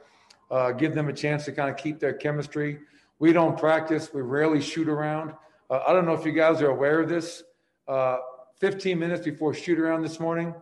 uh, 0.49 0.71
give 0.71 0.95
them 0.95 1.09
a 1.09 1.13
chance 1.13 1.45
to 1.45 1.51
kind 1.51 1.69
of 1.69 1.77
keep 1.77 1.99
their 1.99 2.13
chemistry. 2.13 2.79
We 3.19 3.33
don't 3.33 3.57
practice. 3.57 4.13
We 4.13 4.21
rarely 4.21 4.61
shoot 4.61 4.87
around. 4.87 5.33
Uh, 5.69 5.81
I 5.87 5.93
don't 5.93 6.05
know 6.05 6.13
if 6.13 6.25
you 6.25 6.31
guys 6.31 6.61
are 6.61 6.69
aware 6.69 7.01
of 7.01 7.09
this. 7.09 7.43
Uh, 7.87 8.17
15 8.59 8.97
minutes 8.97 9.25
before 9.25 9.53
shoot 9.53 9.79
around 9.79 10.01
this 10.01 10.19
morning, 10.19 10.53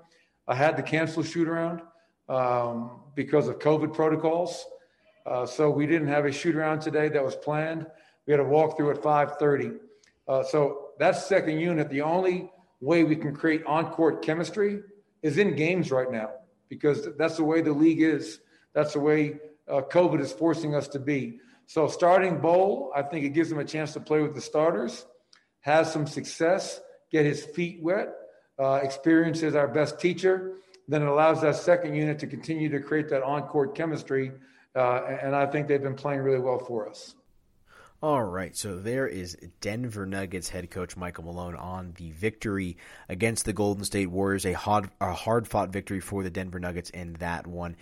I 0.47 0.55
had 0.55 0.75
to 0.77 0.83
cancel 0.83 1.23
shoot 1.23 1.47
around 1.47 1.81
um, 2.27 3.01
because 3.15 3.47
of 3.47 3.59
COVID 3.59 3.93
protocols. 3.93 4.65
Uh, 5.25 5.45
so 5.45 5.69
we 5.69 5.87
didn't 5.87 6.07
have 6.07 6.25
a 6.25 6.31
shoot 6.31 6.55
around 6.55 6.81
today 6.81 7.09
that 7.09 7.23
was 7.23 7.35
planned. 7.35 7.87
We 8.25 8.31
had 8.31 8.39
a 8.39 8.45
walkthrough 8.45 8.95
at 8.95 9.01
5:30. 9.01 9.77
Uh, 10.27 10.43
so 10.43 10.89
that's 10.99 11.25
second 11.25 11.59
unit. 11.59 11.89
The 11.89 12.01
only 12.01 12.51
way 12.81 13.03
we 13.03 13.15
can 13.15 13.35
create 13.35 13.63
on-court 13.65 14.23
chemistry 14.23 14.81
is 15.21 15.37
in 15.37 15.55
games 15.55 15.91
right 15.91 16.11
now 16.11 16.31
because 16.69 17.09
that's 17.17 17.37
the 17.37 17.43
way 17.43 17.61
the 17.61 17.71
league 17.71 18.01
is. 18.01 18.39
That's 18.73 18.93
the 18.93 18.99
way 18.99 19.39
uh, 19.69 19.81
COVID 19.81 20.22
is 20.22 20.31
forcing 20.31 20.75
us 20.75 20.88
to 20.89 21.00
be. 21.00 21.39
So 21.67 21.88
starting 21.88 22.39
Bol, 22.39 22.91
I 22.95 23.01
think 23.01 23.25
it 23.25 23.29
gives 23.29 23.51
him 23.51 23.60
a 23.60 23.65
chance 23.65 23.93
to 23.93 24.00
play 24.00 24.22
with 24.22 24.36
the 24.36 24.41
starters, 24.41 25.05
has 25.62 25.91
some 25.91 26.05
success, 26.05 26.79
get 27.12 27.25
his 27.25 27.43
feet 27.43 27.81
wet, 27.81 28.10
uh, 28.60 28.79
experience 28.84 29.41
is 29.41 29.55
our 29.55 29.68
best 29.68 30.00
teacher. 30.00 30.53
Then 30.87 31.01
it 31.01 31.07
allows 31.07 31.42
that 31.42 31.55
second 31.55 31.96
unit 31.96 32.20
to 32.20 32.27
continue 32.27 32.70
to 32.70 32.79
create 32.79 33.09
that 33.09 33.24
on-court 33.24 33.74
chemistry, 33.74 34.31
uh, 34.75 35.01
and 35.22 35.35
I 35.35 35.48
think 35.48 35.68
they've 35.68 35.81
been 35.81 35.96
playing 35.96 36.22
really 36.22 36.39
well 36.39 36.59
for 36.59 36.87
us. 36.87 37.16
All 38.03 38.24
right, 38.24 38.55
so 38.55 38.77
there 38.77 39.07
is 39.07 39.35
Denver 39.61 40.05
Nuggets 40.05 40.50
head 40.50 40.70
coach 40.70 40.96
Michael 40.96 41.24
Malone 41.24 41.55
on 41.55 41.94
the 41.98 42.11
victory 42.11 42.77
against 43.09 43.46
the 43.46 43.53
Golden 43.53 43.83
State 43.83 44.11
Warriors, 44.11 44.46
a 44.46 44.53
hard, 44.53 44.92
a 45.01 45.13
hard 45.13 45.48
fought 45.48 45.70
victory 45.70 46.01
for 46.01 46.22
the 46.22 46.29
Denver 46.29 46.59
Nuggets 46.59 46.92
in 46.92 47.13
that 47.13 47.48
one. 47.48 47.75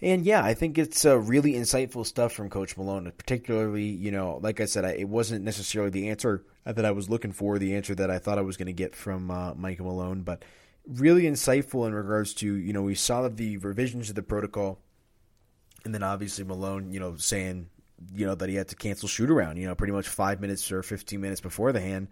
And 0.00 0.24
yeah, 0.26 0.44
I 0.44 0.54
think 0.54 0.76
it's 0.76 1.04
uh, 1.04 1.18
really 1.18 1.52
insightful 1.52 2.04
stuff 2.04 2.32
from 2.32 2.50
Coach 2.50 2.76
Malone. 2.76 3.10
Particularly, 3.16 3.84
you 3.84 4.10
know, 4.10 4.38
like 4.42 4.60
I 4.60 4.64
said, 4.64 4.84
I, 4.84 4.90
it 4.90 5.08
wasn't 5.08 5.44
necessarily 5.44 5.90
the 5.90 6.08
answer 6.08 6.44
that 6.64 6.84
I 6.84 6.90
was 6.90 7.08
looking 7.08 7.32
for, 7.32 7.58
the 7.58 7.74
answer 7.74 7.94
that 7.94 8.10
I 8.10 8.18
thought 8.18 8.38
I 8.38 8.42
was 8.42 8.56
going 8.56 8.66
to 8.66 8.72
get 8.72 8.94
from 8.96 9.30
uh, 9.30 9.54
Michael 9.54 9.86
Malone, 9.86 10.22
but 10.22 10.44
really 10.86 11.22
insightful 11.22 11.86
in 11.86 11.94
regards 11.94 12.34
to, 12.34 12.54
you 12.54 12.72
know, 12.72 12.82
we 12.82 12.94
saw 12.94 13.28
the 13.28 13.56
revisions 13.58 14.08
to 14.08 14.12
the 14.12 14.22
protocol, 14.22 14.78
and 15.84 15.94
then 15.94 16.02
obviously 16.02 16.44
Malone, 16.44 16.92
you 16.92 17.00
know, 17.00 17.16
saying, 17.16 17.68
you 18.14 18.26
know, 18.26 18.34
that 18.34 18.48
he 18.48 18.54
had 18.54 18.68
to 18.68 18.76
cancel 18.76 19.08
shoot 19.08 19.30
around, 19.30 19.56
you 19.56 19.66
know, 19.66 19.74
pretty 19.74 19.92
much 19.92 20.08
five 20.08 20.40
minutes 20.40 20.70
or 20.72 20.82
15 20.82 21.20
minutes 21.20 21.40
before 21.40 21.72
the 21.72 21.80
hand. 21.80 22.08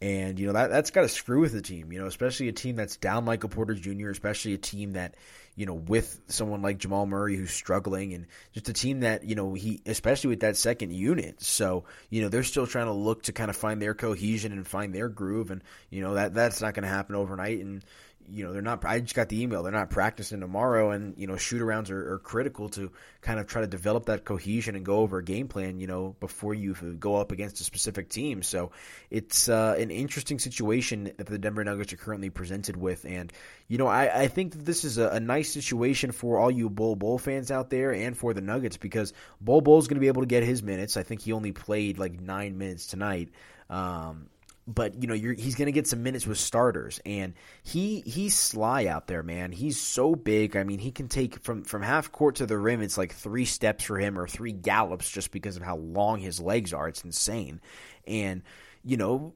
And, 0.00 0.38
you 0.38 0.46
know, 0.46 0.52
that, 0.52 0.68
that's 0.70 0.90
got 0.90 1.02
to 1.02 1.08
screw 1.08 1.40
with 1.40 1.52
the 1.52 1.62
team, 1.62 1.90
you 1.90 1.98
know, 1.98 2.06
especially 2.06 2.48
a 2.48 2.52
team 2.52 2.76
that's 2.76 2.96
down 2.96 3.24
Michael 3.24 3.48
Porter 3.48 3.74
Jr., 3.74 4.10
especially 4.10 4.52
a 4.52 4.58
team 4.58 4.92
that, 4.92 5.14
you 5.54 5.64
know, 5.64 5.74
with 5.74 6.20
someone 6.28 6.60
like 6.60 6.76
Jamal 6.76 7.06
Murray 7.06 7.34
who's 7.34 7.50
struggling 7.50 8.12
and 8.12 8.26
just 8.52 8.68
a 8.68 8.74
team 8.74 9.00
that, 9.00 9.24
you 9.24 9.34
know, 9.34 9.54
he, 9.54 9.80
especially 9.86 10.28
with 10.28 10.40
that 10.40 10.58
second 10.58 10.92
unit. 10.92 11.40
So, 11.40 11.84
you 12.10 12.20
know, 12.20 12.28
they're 12.28 12.42
still 12.42 12.66
trying 12.66 12.86
to 12.86 12.92
look 12.92 13.22
to 13.22 13.32
kind 13.32 13.48
of 13.48 13.56
find 13.56 13.80
their 13.80 13.94
cohesion 13.94 14.52
and 14.52 14.68
find 14.68 14.94
their 14.94 15.08
groove. 15.08 15.50
And, 15.50 15.62
you 15.88 16.02
know, 16.02 16.14
that, 16.14 16.34
that's 16.34 16.60
not 16.60 16.74
going 16.74 16.82
to 16.82 16.90
happen 16.90 17.14
overnight. 17.14 17.60
And, 17.60 17.82
you 18.30 18.44
know, 18.44 18.52
they're 18.52 18.62
not, 18.62 18.84
I 18.84 19.00
just 19.00 19.14
got 19.14 19.28
the 19.28 19.42
email, 19.42 19.62
they're 19.62 19.72
not 19.72 19.90
practicing 19.90 20.40
tomorrow. 20.40 20.90
And, 20.90 21.16
you 21.16 21.26
know, 21.26 21.36
shoot 21.36 21.62
arounds 21.62 21.90
are, 21.90 22.14
are, 22.14 22.18
critical 22.18 22.68
to 22.70 22.90
kind 23.20 23.38
of 23.38 23.46
try 23.46 23.60
to 23.60 23.66
develop 23.66 24.06
that 24.06 24.24
cohesion 24.24 24.74
and 24.74 24.84
go 24.84 24.98
over 24.98 25.18
a 25.18 25.24
game 25.24 25.48
plan, 25.48 25.78
you 25.78 25.86
know, 25.86 26.16
before 26.20 26.54
you 26.54 26.74
go 26.74 27.16
up 27.16 27.32
against 27.32 27.60
a 27.60 27.64
specific 27.64 28.08
team. 28.08 28.42
So 28.42 28.72
it's 29.10 29.48
uh, 29.48 29.76
an 29.78 29.90
interesting 29.90 30.38
situation 30.38 31.12
that 31.16 31.26
the 31.26 31.38
Denver 31.38 31.64
Nuggets 31.64 31.92
are 31.92 31.96
currently 31.96 32.30
presented 32.30 32.76
with. 32.76 33.04
And, 33.04 33.32
you 33.68 33.78
know, 33.78 33.86
I, 33.86 34.22
I 34.22 34.28
think 34.28 34.52
that 34.52 34.64
this 34.64 34.84
is 34.84 34.98
a, 34.98 35.08
a 35.08 35.20
nice 35.20 35.52
situation 35.52 36.12
for 36.12 36.38
all 36.38 36.50
you 36.50 36.68
Bol 36.68 36.96
Bol 36.96 37.18
fans 37.18 37.50
out 37.50 37.70
there 37.70 37.92
and 37.92 38.16
for 38.16 38.34
the 38.34 38.40
Nuggets 38.40 38.76
because 38.76 39.12
Bol 39.40 39.60
Bol's 39.60 39.88
going 39.88 39.96
to 39.96 40.00
be 40.00 40.08
able 40.08 40.22
to 40.22 40.26
get 40.26 40.42
his 40.42 40.62
minutes. 40.62 40.96
I 40.96 41.02
think 41.02 41.22
he 41.22 41.32
only 41.32 41.52
played 41.52 41.98
like 41.98 42.20
nine 42.20 42.58
minutes 42.58 42.86
tonight. 42.86 43.30
Um, 43.68 44.28
but 44.66 45.00
you 45.00 45.08
know 45.08 45.14
he's 45.14 45.54
going 45.54 45.66
to 45.66 45.72
get 45.72 45.86
some 45.86 46.02
minutes 46.02 46.26
with 46.26 46.38
starters. 46.38 47.00
And 47.06 47.34
he 47.62 48.02
he's 48.04 48.36
sly 48.36 48.86
out 48.86 49.06
there 49.06 49.22
man. 49.22 49.52
He's 49.52 49.80
so 49.80 50.14
big. 50.14 50.56
I 50.56 50.64
mean 50.64 50.78
he 50.78 50.90
can 50.90 51.08
take 51.08 51.40
from 51.40 51.62
from 51.62 51.82
half 51.82 52.10
court 52.10 52.36
to 52.36 52.46
the 52.46 52.58
rim 52.58 52.82
it's 52.82 52.98
like 52.98 53.14
three 53.14 53.44
steps 53.44 53.84
for 53.84 53.98
him 53.98 54.18
or 54.18 54.26
three 54.26 54.52
gallops 54.52 55.10
just 55.10 55.30
because 55.30 55.56
of 55.56 55.62
how 55.62 55.76
long 55.76 56.18
his 56.18 56.40
legs 56.40 56.72
are. 56.72 56.88
It's 56.88 57.04
insane. 57.04 57.60
And 58.06 58.42
you 58.84 58.96
know 58.96 59.34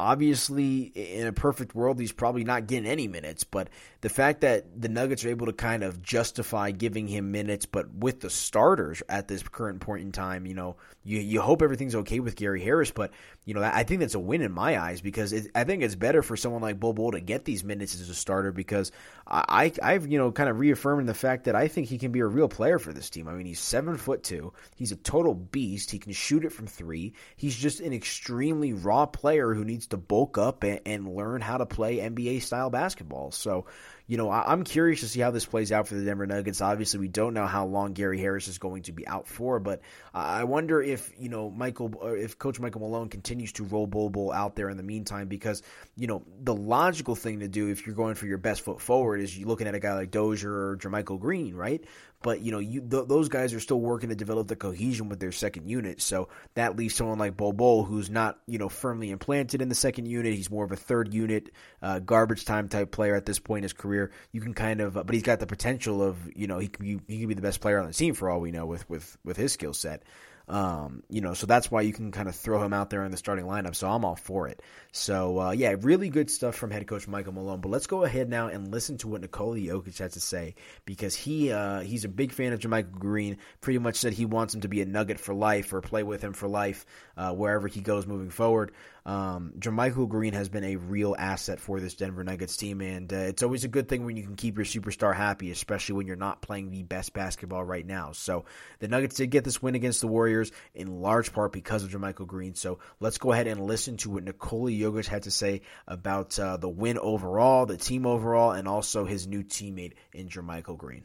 obviously 0.00 0.82
in 0.94 1.26
a 1.26 1.32
perfect 1.32 1.74
world 1.74 1.98
he's 1.98 2.12
probably 2.12 2.44
not 2.44 2.66
getting 2.66 2.88
any 2.88 3.08
minutes. 3.08 3.44
But 3.44 3.68
the 4.00 4.08
fact 4.08 4.42
that 4.42 4.80
the 4.80 4.88
nuggets 4.88 5.24
are 5.24 5.28
able 5.28 5.46
to 5.46 5.52
kind 5.52 5.82
of 5.82 6.02
justify 6.02 6.70
giving 6.70 7.08
him 7.08 7.32
minutes 7.32 7.66
but 7.66 7.92
with 7.92 8.20
the 8.20 8.30
starters 8.30 9.02
at 9.08 9.28
this 9.28 9.42
current 9.42 9.80
point 9.80 10.02
in 10.02 10.12
time 10.12 10.46
you 10.46 10.54
know 10.54 10.76
you, 11.04 11.18
you 11.18 11.40
hope 11.40 11.62
everything's 11.62 11.94
okay 11.94 12.20
with 12.20 12.36
gary 12.36 12.62
harris 12.62 12.90
but 12.90 13.10
you 13.48 13.54
know 13.54 13.62
i 13.62 13.82
think 13.82 14.00
that's 14.00 14.14
a 14.14 14.20
win 14.20 14.42
in 14.42 14.52
my 14.52 14.78
eyes 14.78 15.00
because 15.00 15.32
it, 15.32 15.50
i 15.54 15.64
think 15.64 15.82
it's 15.82 15.94
better 15.94 16.22
for 16.22 16.36
someone 16.36 16.60
like 16.60 16.78
Bol 16.78 16.92
Bol 16.92 17.12
to 17.12 17.20
get 17.20 17.46
these 17.46 17.64
minutes 17.64 17.94
as 17.98 18.10
a 18.10 18.14
starter 18.14 18.52
because 18.52 18.92
i 19.26 19.72
i've 19.82 20.06
you 20.06 20.18
know 20.18 20.30
kind 20.30 20.50
of 20.50 20.58
reaffirmed 20.58 21.08
the 21.08 21.14
fact 21.14 21.44
that 21.44 21.56
i 21.56 21.66
think 21.66 21.88
he 21.88 21.96
can 21.96 22.12
be 22.12 22.20
a 22.20 22.26
real 22.26 22.48
player 22.48 22.78
for 22.78 22.92
this 22.92 23.08
team. 23.10 23.28
I 23.28 23.32
mean 23.32 23.46
he's 23.46 23.60
seven 23.60 23.96
foot 23.96 24.22
two. 24.22 24.52
He's 24.76 24.92
a 24.92 24.96
total 24.96 25.34
beast. 25.34 25.90
He 25.90 25.98
can 25.98 26.12
shoot 26.12 26.44
it 26.44 26.52
from 26.52 26.66
three. 26.66 27.14
He's 27.36 27.56
just 27.56 27.80
an 27.80 27.92
extremely 27.92 28.72
raw 28.72 29.06
player 29.06 29.54
who 29.54 29.64
needs 29.64 29.86
to 29.88 29.96
bulk 29.96 30.38
up 30.38 30.62
and, 30.62 30.80
and 30.84 31.14
learn 31.14 31.40
how 31.40 31.56
to 31.56 31.66
play 31.66 31.98
NBA 31.98 32.42
style 32.42 32.70
basketball. 32.70 33.30
So, 33.30 33.66
you 34.08 34.16
know, 34.16 34.30
I, 34.30 34.54
am 34.54 34.64
curious 34.64 35.00
to 35.00 35.08
see 35.08 35.20
how 35.20 35.30
this 35.30 35.44
plays 35.44 35.70
out 35.70 35.86
for 35.86 35.94
the 35.94 36.02
Denver 36.02 36.26
Nuggets. 36.26 36.62
Obviously, 36.62 36.98
we 36.98 37.08
don't 37.08 37.34
know 37.34 37.46
how 37.46 37.66
long 37.66 37.92
Gary 37.92 38.18
Harris 38.18 38.48
is 38.48 38.56
going 38.56 38.84
to 38.84 38.92
be 38.92 39.06
out 39.06 39.28
for, 39.28 39.60
but 39.60 39.82
I 40.14 40.44
wonder 40.44 40.80
if 40.80 41.12
you 41.18 41.28
know 41.28 41.50
Michael, 41.50 41.94
uh, 42.02 42.08
if 42.08 42.38
Coach 42.38 42.58
Michael 42.58 42.80
Malone 42.80 43.10
continues 43.10 43.52
to 43.52 43.64
roll 43.64 43.86
Bol 43.86 44.08
Bol 44.08 44.32
out 44.32 44.56
there 44.56 44.70
in 44.70 44.78
the 44.78 44.82
meantime, 44.82 45.28
because 45.28 45.62
you 45.94 46.06
know 46.06 46.24
the 46.42 46.54
logical 46.54 47.14
thing 47.14 47.40
to 47.40 47.48
do 47.48 47.68
if 47.68 47.86
you're 47.86 47.94
going 47.94 48.14
for 48.14 48.26
your 48.26 48.38
best 48.38 48.62
foot 48.62 48.80
forward 48.80 49.20
is 49.20 49.38
you're 49.38 49.46
looking 49.46 49.66
at 49.66 49.74
a 49.74 49.80
guy 49.80 49.92
like 49.92 50.10
Dozier 50.10 50.70
or 50.70 50.78
JaMychal 50.78 51.20
Green, 51.20 51.54
right? 51.54 51.84
But 52.22 52.40
you 52.40 52.50
know, 52.50 52.58
you 52.58 52.80
th- 52.80 53.06
those 53.06 53.28
guys 53.28 53.54
are 53.54 53.60
still 53.60 53.80
working 53.80 54.08
to 54.08 54.16
develop 54.16 54.48
the 54.48 54.56
cohesion 54.56 55.08
with 55.08 55.20
their 55.20 55.32
second 55.32 55.68
unit. 55.68 56.02
So 56.02 56.28
that 56.54 56.76
leaves 56.76 56.94
someone 56.94 57.18
like 57.18 57.36
Bol 57.36 57.52
Bol, 57.52 57.84
who's 57.84 58.10
not 58.10 58.38
you 58.46 58.58
know 58.58 58.68
firmly 58.68 59.10
implanted 59.10 59.62
in 59.62 59.68
the 59.68 59.74
second 59.74 60.06
unit. 60.06 60.34
He's 60.34 60.50
more 60.50 60.64
of 60.64 60.72
a 60.72 60.76
third 60.76 61.14
unit, 61.14 61.50
uh, 61.80 62.00
garbage 62.00 62.44
time 62.44 62.68
type 62.68 62.90
player 62.90 63.14
at 63.14 63.26
this 63.26 63.38
point 63.38 63.58
in 63.58 63.62
his 63.64 63.72
career. 63.72 64.10
You 64.32 64.40
can 64.40 64.54
kind 64.54 64.80
of, 64.80 64.94
but 64.94 65.12
he's 65.12 65.22
got 65.22 65.38
the 65.40 65.46
potential 65.46 66.02
of 66.02 66.16
you 66.36 66.46
know 66.46 66.58
he 66.58 66.68
could 66.68 66.82
be 66.82 67.00
he 67.06 67.20
could 67.20 67.28
be 67.28 67.34
the 67.34 67.42
best 67.42 67.60
player 67.60 67.78
on 67.78 67.86
the 67.86 67.92
team 67.92 68.14
for 68.14 68.28
all 68.28 68.40
we 68.40 68.50
know 68.50 68.66
with 68.66 68.88
with 68.90 69.16
with 69.24 69.36
his 69.36 69.52
skill 69.52 69.72
set. 69.72 70.02
Um, 70.48 71.02
you 71.10 71.20
know, 71.20 71.34
so 71.34 71.46
that's 71.46 71.70
why 71.70 71.82
you 71.82 71.92
can 71.92 72.10
kind 72.10 72.28
of 72.28 72.34
throw 72.34 72.62
him 72.62 72.72
out 72.72 72.88
there 72.90 73.04
in 73.04 73.10
the 73.10 73.16
starting 73.16 73.44
lineup. 73.44 73.74
So 73.74 73.88
I'm 73.88 74.04
all 74.04 74.16
for 74.16 74.48
it. 74.48 74.62
So 74.92 75.38
uh, 75.38 75.50
yeah, 75.50 75.74
really 75.80 76.08
good 76.08 76.30
stuff 76.30 76.54
from 76.54 76.70
head 76.70 76.86
coach 76.86 77.06
Michael 77.06 77.34
Malone. 77.34 77.60
But 77.60 77.68
let's 77.70 77.86
go 77.86 78.04
ahead 78.04 78.28
now 78.28 78.48
and 78.48 78.72
listen 78.72 78.96
to 78.98 79.08
what 79.08 79.20
Nikola 79.20 79.58
Jokic 79.58 79.98
has 79.98 80.12
to 80.12 80.20
say 80.20 80.54
because 80.86 81.14
he 81.14 81.52
uh, 81.52 81.80
he's 81.80 82.04
a 82.04 82.08
big 82.08 82.32
fan 82.32 82.52
of 82.52 82.60
JaMychal 82.60 82.92
Green. 82.92 83.36
Pretty 83.60 83.78
much 83.78 83.96
said 83.96 84.14
he 84.14 84.24
wants 84.24 84.54
him 84.54 84.62
to 84.62 84.68
be 84.68 84.80
a 84.80 84.86
Nugget 84.86 85.20
for 85.20 85.34
life 85.34 85.72
or 85.72 85.80
play 85.82 86.02
with 86.02 86.22
him 86.22 86.32
for 86.32 86.48
life 86.48 86.86
uh, 87.16 87.32
wherever 87.32 87.68
he 87.68 87.80
goes 87.80 88.06
moving 88.06 88.30
forward. 88.30 88.72
Um, 89.08 89.54
JaMychal 89.58 90.06
Green 90.06 90.34
has 90.34 90.50
been 90.50 90.64
a 90.64 90.76
real 90.76 91.16
asset 91.18 91.60
for 91.60 91.80
this 91.80 91.94
Denver 91.94 92.22
Nuggets 92.22 92.58
team, 92.58 92.82
and 92.82 93.10
uh, 93.10 93.16
it's 93.16 93.42
always 93.42 93.64
a 93.64 93.68
good 93.68 93.88
thing 93.88 94.04
when 94.04 94.18
you 94.18 94.22
can 94.22 94.36
keep 94.36 94.58
your 94.58 94.66
superstar 94.66 95.16
happy, 95.16 95.50
especially 95.50 95.94
when 95.94 96.06
you're 96.06 96.14
not 96.14 96.42
playing 96.42 96.70
the 96.70 96.82
best 96.82 97.14
basketball 97.14 97.64
right 97.64 97.86
now. 97.86 98.12
So 98.12 98.44
the 98.80 98.88
Nuggets 98.88 99.16
did 99.16 99.30
get 99.30 99.44
this 99.44 99.62
win 99.62 99.74
against 99.74 100.02
the 100.02 100.08
Warriors 100.08 100.52
in 100.74 101.00
large 101.00 101.32
part 101.32 101.54
because 101.54 101.84
of 101.84 101.90
JaMychal 101.90 102.26
Green. 102.26 102.54
So 102.54 102.80
let's 103.00 103.16
go 103.16 103.32
ahead 103.32 103.46
and 103.46 103.64
listen 103.64 103.96
to 103.98 104.10
what 104.10 104.24
Nikola 104.24 104.72
Jokic 104.72 105.06
had 105.06 105.22
to 105.22 105.30
say 105.30 105.62
about 105.86 106.38
uh, 106.38 106.58
the 106.58 106.68
win 106.68 106.98
overall, 106.98 107.64
the 107.64 107.78
team 107.78 108.04
overall, 108.04 108.50
and 108.50 108.68
also 108.68 109.06
his 109.06 109.26
new 109.26 109.42
teammate 109.42 109.94
in 110.12 110.28
JaMychal 110.28 110.76
Green. 110.76 111.04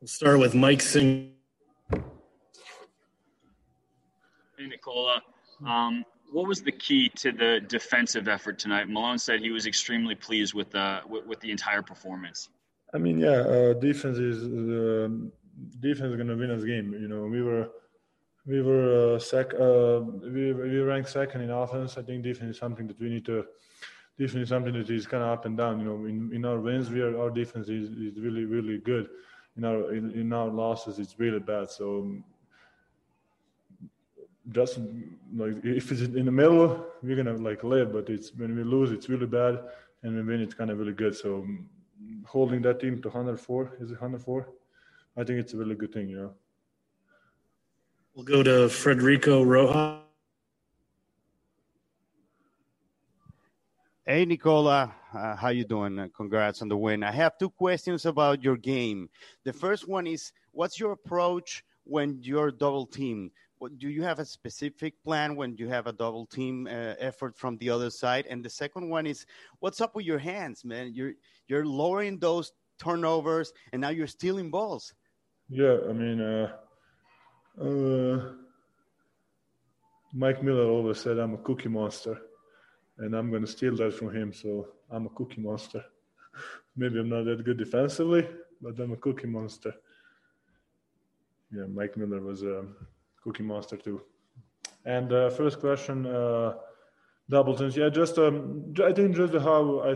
We'll 0.00 0.08
start 0.08 0.40
with 0.40 0.56
Mike 0.56 0.80
Sing. 0.80 1.34
Hey, 1.92 2.00
Nikola. 4.66 5.22
Um, 5.66 6.04
what 6.32 6.48
was 6.48 6.62
the 6.62 6.72
key 6.72 7.10
to 7.16 7.30
the 7.30 7.60
defensive 7.68 8.26
effort 8.26 8.58
tonight? 8.58 8.88
Malone 8.88 9.18
said 9.18 9.40
he 9.40 9.50
was 9.50 9.66
extremely 9.66 10.14
pleased 10.14 10.54
with 10.54 10.70
the 10.70 10.80
uh, 10.80 11.00
with, 11.08 11.26
with 11.26 11.40
the 11.40 11.50
entire 11.50 11.82
performance. 11.82 12.48
I 12.94 12.98
mean, 12.98 13.18
yeah, 13.18 13.40
uh, 13.40 13.72
defense 13.74 14.18
is 14.18 14.42
uh, 14.44 15.08
defense 15.80 16.10
is 16.10 16.16
gonna 16.16 16.36
win 16.36 16.50
us 16.50 16.64
game. 16.64 16.92
You 16.92 17.08
know, 17.08 17.22
we 17.24 17.42
were 17.42 17.70
we 18.46 18.62
were 18.62 19.14
uh, 19.14 19.18
sec 19.18 19.54
uh, 19.54 20.00
we 20.00 20.52
we 20.52 20.78
ranked 20.80 21.10
second 21.10 21.42
in 21.42 21.50
offense. 21.50 21.96
I 21.98 22.02
think 22.02 22.22
defense 22.22 22.50
is 22.50 22.58
something 22.58 22.86
that 22.86 22.98
we 22.98 23.08
need 23.08 23.24
to. 23.26 23.44
Defense 24.18 24.42
is 24.42 24.48
something 24.48 24.74
that 24.74 24.90
is 24.90 25.06
kind 25.06 25.22
of 25.22 25.30
up 25.30 25.44
and 25.44 25.56
down. 25.56 25.80
You 25.80 25.86
know, 25.86 26.04
in, 26.06 26.30
in 26.34 26.44
our 26.44 26.60
wins, 26.60 26.90
we 26.90 27.00
are 27.00 27.18
our 27.18 27.30
defense 27.30 27.68
is, 27.68 27.90
is 27.90 28.18
really 28.18 28.44
really 28.44 28.78
good. 28.78 29.08
In 29.56 29.64
our 29.64 29.92
in, 29.94 30.10
in 30.12 30.32
our 30.32 30.48
losses, 30.48 30.98
it's 30.98 31.18
really 31.18 31.40
bad. 31.40 31.70
So 31.70 32.00
um, 32.00 32.24
just 34.50 34.78
like 35.34 35.64
if 35.64 35.92
it's 35.92 36.00
in 36.02 36.24
the 36.24 36.32
middle, 36.32 36.86
we're 37.02 37.16
gonna 37.16 37.34
like 37.34 37.62
live. 37.62 37.92
But 37.92 38.08
it's 38.08 38.34
when 38.34 38.56
we 38.56 38.64
lose, 38.64 38.90
it's 38.90 39.08
really 39.08 39.26
bad, 39.26 39.60
and 40.02 40.16
when 40.16 40.26
we 40.26 40.32
win, 40.32 40.42
it's 40.42 40.54
kind 40.54 40.70
of 40.70 40.78
really 40.78 40.92
good. 40.92 41.14
So 41.14 41.46
holding 42.26 42.62
that 42.62 42.80
team 42.80 43.00
to 43.02 43.08
104 43.08 43.76
is 43.80 43.90
it 43.90 44.00
104? 44.00 44.48
I 45.16 45.24
think 45.24 45.38
it's 45.38 45.52
a 45.52 45.56
really 45.56 45.74
good 45.74 45.92
thing, 45.92 46.08
you 46.08 46.16
know. 46.16 46.34
We'll 48.14 48.24
go 48.24 48.42
to 48.42 48.68
Frederico 48.68 49.44
Rojas. 49.46 50.00
Hey 54.04 54.24
Nikola, 54.24 54.92
uh, 55.14 55.36
how 55.36 55.50
you 55.50 55.64
doing? 55.64 55.96
Uh, 55.96 56.08
congrats 56.14 56.60
on 56.60 56.68
the 56.68 56.76
win. 56.76 57.04
I 57.04 57.12
have 57.12 57.38
two 57.38 57.50
questions 57.50 58.04
about 58.04 58.42
your 58.42 58.56
game. 58.56 59.08
The 59.44 59.52
first 59.52 59.86
one 59.86 60.08
is, 60.08 60.32
what's 60.50 60.80
your 60.80 60.90
approach 60.90 61.64
when 61.84 62.18
you're 62.20 62.50
double 62.50 62.84
teamed? 62.84 63.30
Do 63.68 63.88
you 63.88 64.02
have 64.02 64.18
a 64.18 64.24
specific 64.24 64.94
plan 65.04 65.36
when 65.36 65.56
you 65.56 65.68
have 65.68 65.86
a 65.86 65.92
double 65.92 66.26
team 66.26 66.66
uh, 66.66 66.94
effort 66.98 67.36
from 67.36 67.56
the 67.58 67.70
other 67.70 67.90
side? 67.90 68.26
And 68.28 68.44
the 68.44 68.50
second 68.50 68.88
one 68.88 69.06
is, 69.06 69.26
what's 69.60 69.80
up 69.80 69.94
with 69.94 70.06
your 70.06 70.18
hands, 70.18 70.64
man? 70.64 70.92
You're 70.94 71.12
you're 71.48 71.64
lowering 71.64 72.18
those 72.18 72.52
turnovers, 72.78 73.52
and 73.72 73.80
now 73.80 73.90
you're 73.90 74.06
stealing 74.06 74.50
balls. 74.50 74.94
Yeah, 75.48 75.76
I 75.88 75.92
mean, 75.92 76.20
uh, 76.20 76.52
uh, 77.60 78.32
Mike 80.14 80.42
Miller 80.42 80.68
always 80.68 80.98
said 80.98 81.18
I'm 81.18 81.34
a 81.34 81.38
cookie 81.38 81.68
monster, 81.68 82.18
and 82.98 83.14
I'm 83.14 83.30
going 83.30 83.42
to 83.42 83.50
steal 83.50 83.76
that 83.76 83.94
from 83.94 84.14
him. 84.14 84.32
So 84.32 84.68
I'm 84.90 85.06
a 85.06 85.10
cookie 85.10 85.40
monster. 85.40 85.84
Maybe 86.76 86.98
I'm 86.98 87.08
not 87.08 87.24
that 87.24 87.44
good 87.44 87.58
defensively, 87.58 88.26
but 88.60 88.78
I'm 88.78 88.92
a 88.92 88.96
cookie 88.96 89.26
monster. 89.26 89.74
Yeah, 91.50 91.66
Mike 91.66 91.96
Miller 91.96 92.20
was. 92.20 92.42
Um, 92.42 92.74
Cookie 93.22 93.42
Monster 93.42 93.76
too. 93.76 94.02
And 94.84 95.12
uh, 95.12 95.30
first 95.30 95.60
question, 95.60 96.06
uh, 96.06 96.54
double 97.28 97.56
teams. 97.56 97.76
Yeah, 97.76 97.88
just 97.88 98.18
um, 98.18 98.74
I 98.84 98.92
think 98.92 99.16
just 99.16 99.34
how 99.34 99.80
I 99.80 99.94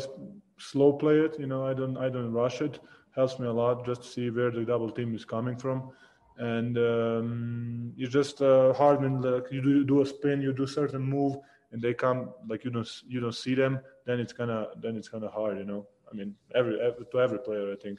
slow 0.59 0.93
play 0.93 1.19
it. 1.19 1.39
You 1.39 1.47
know, 1.47 1.67
I 1.67 1.75
don't 1.75 1.97
I 1.97 2.09
don't 2.09 2.33
rush 2.33 2.61
it. 2.61 2.79
Helps 3.15 3.39
me 3.39 3.47
a 3.47 3.53
lot 3.53 3.85
just 3.87 4.03
to 4.03 4.09
see 4.09 4.31
where 4.31 4.51
the 4.51 4.65
double 4.65 4.91
team 4.91 5.15
is 5.15 5.25
coming 5.25 5.57
from. 5.57 5.91
And 6.39 6.77
um, 6.77 7.93
you 7.97 8.07
just 8.07 8.43
uh, 8.43 8.75
hard 8.75 9.01
like 9.25 9.51
you 9.51 9.63
do, 9.63 9.85
do 9.85 10.03
a 10.03 10.07
spin, 10.07 10.43
you 10.43 10.53
do 10.53 10.67
certain 10.67 11.01
move, 11.01 11.39
and 11.73 11.81
they 11.81 11.95
come 11.95 12.31
like 12.47 12.63
you 12.65 12.71
don't 12.71 12.89
you 13.09 13.21
don't 13.21 13.35
see 13.35 13.55
them. 13.55 13.81
Then 14.05 14.21
it's 14.21 14.35
kind 14.35 14.51
of 14.51 14.81
then 14.83 14.97
it's 14.97 15.09
kind 15.09 15.25
of 15.25 15.33
hard. 15.33 15.59
You 15.59 15.65
know, 15.65 15.87
I 16.11 16.15
mean, 16.15 16.35
every, 16.55 16.79
every 16.81 17.07
to 17.11 17.21
every 17.21 17.39
player, 17.39 17.73
I 17.73 17.77
think. 17.77 17.99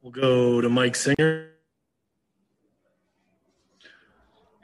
We'll 0.00 0.12
go 0.12 0.62
to 0.62 0.68
Mike 0.70 0.96
Singer. 0.96 1.59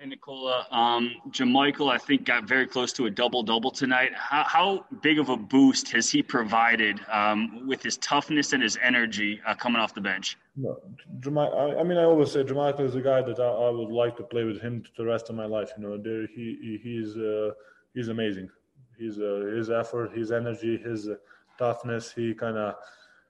Hey, 0.07 0.11
Nikola. 0.11 0.67
Um, 0.71 1.17
JaMychal, 1.31 1.91
I 1.91 1.99
think, 1.99 2.27
got 2.27 2.45
very 2.45 2.69
close 2.69 2.93
to 2.93 3.07
a 3.07 3.11
double 3.11 3.43
double 3.43 3.73
tonight. 3.73 4.13
How, 4.15 4.45
how, 4.45 4.85
big 5.03 5.19
of 5.19 5.31
a 5.31 5.37
boost 5.37 5.91
has 5.91 6.09
he 6.09 6.23
provided 6.23 7.01
um, 7.11 7.67
with 7.67 7.83
his 7.83 7.97
toughness 7.97 8.53
and 8.53 8.63
his 8.63 8.79
energy 8.81 9.41
uh, 9.45 9.57
coming 9.57 9.83
off 9.83 9.95
the 9.95 10.01
bench? 10.01 10.39
No, 10.55 10.79
I 11.27 11.83
mean, 11.83 11.99
I 11.99 12.05
always 12.05 12.31
say 12.31 12.45
JaMychal 12.45 12.83
is 12.83 12.95
a 12.95 13.01
guy 13.01 13.21
that 13.23 13.41
I, 13.41 13.49
I, 13.49 13.71
would 13.71 13.91
like 13.91 14.17
to 14.19 14.23
play 14.23 14.45
with 14.45 14.61
him 14.61 14.85
the 14.97 15.05
rest 15.05 15.29
of 15.29 15.35
my 15.35 15.47
life. 15.47 15.73
You 15.77 15.83
know, 15.83 15.99
there, 15.99 16.29
he, 16.29 16.79
he's 16.81 17.17
uh, 17.17 17.51
he's 17.93 18.07
amazing. 18.07 18.49
He's 18.97 19.19
uh, 19.19 19.51
his 19.57 19.71
effort, 19.71 20.17
his 20.17 20.31
energy, 20.31 20.79
his 20.79 21.09
uh, 21.09 21.17
toughness. 21.59 22.13
He 22.13 22.33
kind 22.33 22.57
of 22.57 22.77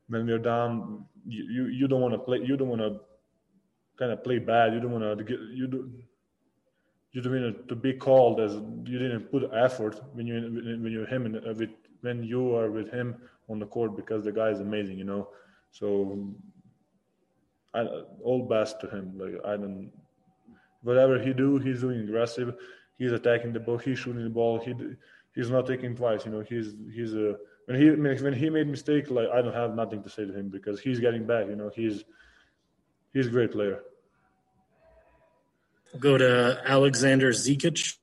when 0.09 0.29
you're 0.29 0.39
down, 0.39 1.07
you, 1.27 1.45
you, 1.45 1.67
you 1.69 1.89
don't 1.89 2.03
want 2.03 2.13
to 2.13 2.19
play. 2.19 2.41
You 2.45 2.59
don't 2.59 2.69
want 2.69 2.83
to 2.83 3.01
kind 3.99 4.13
of 4.13 4.23
play 4.23 4.39
bad. 4.39 4.75
You 4.75 4.81
don't 4.81 4.93
want 4.93 5.19
to 5.19 5.25
get 5.25 5.41
you 5.55 5.69
do 5.69 5.91
you 7.17 7.23
don't 7.23 7.69
to 7.69 7.75
be 7.75 7.95
called 7.95 8.41
as 8.41 8.57
you 8.85 8.99
didn't 8.99 9.31
put 9.31 9.51
effort 9.55 10.03
when 10.13 10.27
you 10.27 10.35
when 10.83 10.93
you're 10.93 11.07
him 11.07 11.23
uh, 11.35 11.55
with 11.55 11.71
when 12.03 12.23
you 12.23 12.55
are 12.55 12.71
with 12.71 12.91
him 12.91 13.17
on 13.49 13.59
the 13.59 13.65
court 13.65 13.97
because 13.97 14.23
the 14.23 14.33
guy 14.33 14.51
is 14.51 14.61
amazing, 14.61 14.99
you 14.99 15.05
know. 15.05 15.29
So 15.71 15.89
I, 17.75 17.87
all 18.23 18.43
best 18.47 18.81
to 18.83 18.91
him. 18.91 19.15
Like 19.17 19.41
I 19.47 19.57
don't 19.57 19.91
whatever 20.83 21.19
he 21.19 21.33
do, 21.33 21.57
he's 21.57 21.81
doing 21.81 22.01
aggressive. 22.01 22.55
He's 22.99 23.13
attacking 23.13 23.55
the 23.55 23.61
ball. 23.61 23.79
He's 23.79 23.99
shooting 23.99 24.25
the 24.25 24.29
ball. 24.29 24.61
He 24.61 24.75
he's 25.35 25.49
not 25.49 25.67
taking 25.67 25.97
twice. 25.97 26.27
You 26.27 26.33
know, 26.33 26.41
he's 26.41 26.75
he's 26.95 27.15
a 27.15 27.37
when 27.65 27.81
he 27.81 27.91
when 28.25 28.35
he 28.35 28.51
made 28.51 28.69
mistake, 28.69 29.11
like 29.11 29.29
I 29.33 29.41
don't 29.41 29.55
have 29.55 29.75
nothing 29.75 30.03
to 30.03 30.11
say 30.11 30.27
to 30.27 30.35
him 30.39 30.51
because 30.51 30.81
he's 30.81 31.01
getting 31.01 31.27
back. 31.27 31.47
You 31.47 31.57
know, 31.57 31.71
he's 31.75 32.05
he's 33.15 33.29
a 33.29 33.31
great 33.31 33.53
player. 33.53 33.81
We'll 35.93 36.01
go 36.01 36.19
to 36.19 36.61
Alexander 36.67 37.33
Zikic. 37.33 37.99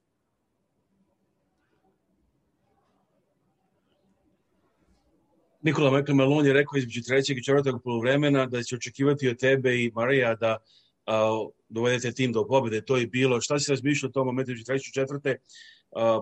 Nikola 5.61 5.91
Mekalon 5.91 6.45
je 6.45 6.53
rekao 6.53 6.77
između 6.77 7.01
trećeg 7.01 7.37
i 7.37 7.43
četvrtog 7.43 7.83
polovremena 7.83 8.45
da 8.45 8.63
će 8.63 8.75
očekivati 8.75 9.29
od 9.29 9.37
tebe 9.37 9.75
i 9.75 9.91
Marija 9.95 10.35
da 10.35 10.57
a, 11.05 11.47
dovedete 11.69 12.11
tim 12.11 12.31
do 12.31 12.47
pobede. 12.47 12.81
To 12.81 12.97
je 12.97 13.07
bilo. 13.07 13.41
Šta 13.41 13.59
si 13.59 13.71
razmišljao 13.71 14.09
o 14.09 14.11
tom 14.11 14.27
momentu 14.27 14.51
između 14.51 14.65
trećeg 14.65 14.89
i 14.89 14.93
četvrte 14.93 15.37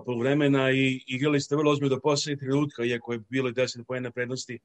polovremena 0.04 0.70
i 0.70 1.04
igrali 1.06 1.40
ste 1.40 1.56
vrlo 1.56 1.72
ozbiljno 1.72 1.94
do 1.94 2.00
poslednjeg 2.00 2.38
trenutka, 2.38 2.84
iako 2.84 3.12
je 3.12 3.18
bilo 3.28 3.48
i 3.48 3.52
10 3.52 3.84
pojene 3.84 4.10
prednosti 4.10 4.58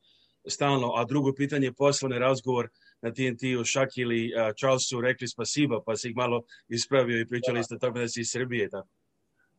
stalno. 0.47 0.91
A 0.95 1.05
drugo 1.05 1.33
pitanje, 1.33 1.71
poslovni 1.71 2.19
razgovor 2.19 2.69
na 3.01 3.11
TNT-u 3.11 3.63
Šakili 3.63 4.31
Charlesu 4.57 5.01
rekli 5.01 5.27
spasiba, 5.27 5.81
pa 5.85 5.95
si 5.95 6.09
ih 6.09 6.15
malo 6.15 6.41
ispravio 6.67 7.19
i 7.19 7.27
pričali 7.27 7.63
ste 7.63 7.75
o 7.75 7.79
tome 7.79 7.99
da 7.99 8.07
si 8.07 8.21
iz 8.21 8.31
Srbije. 8.31 8.69
Tako. 8.69 8.87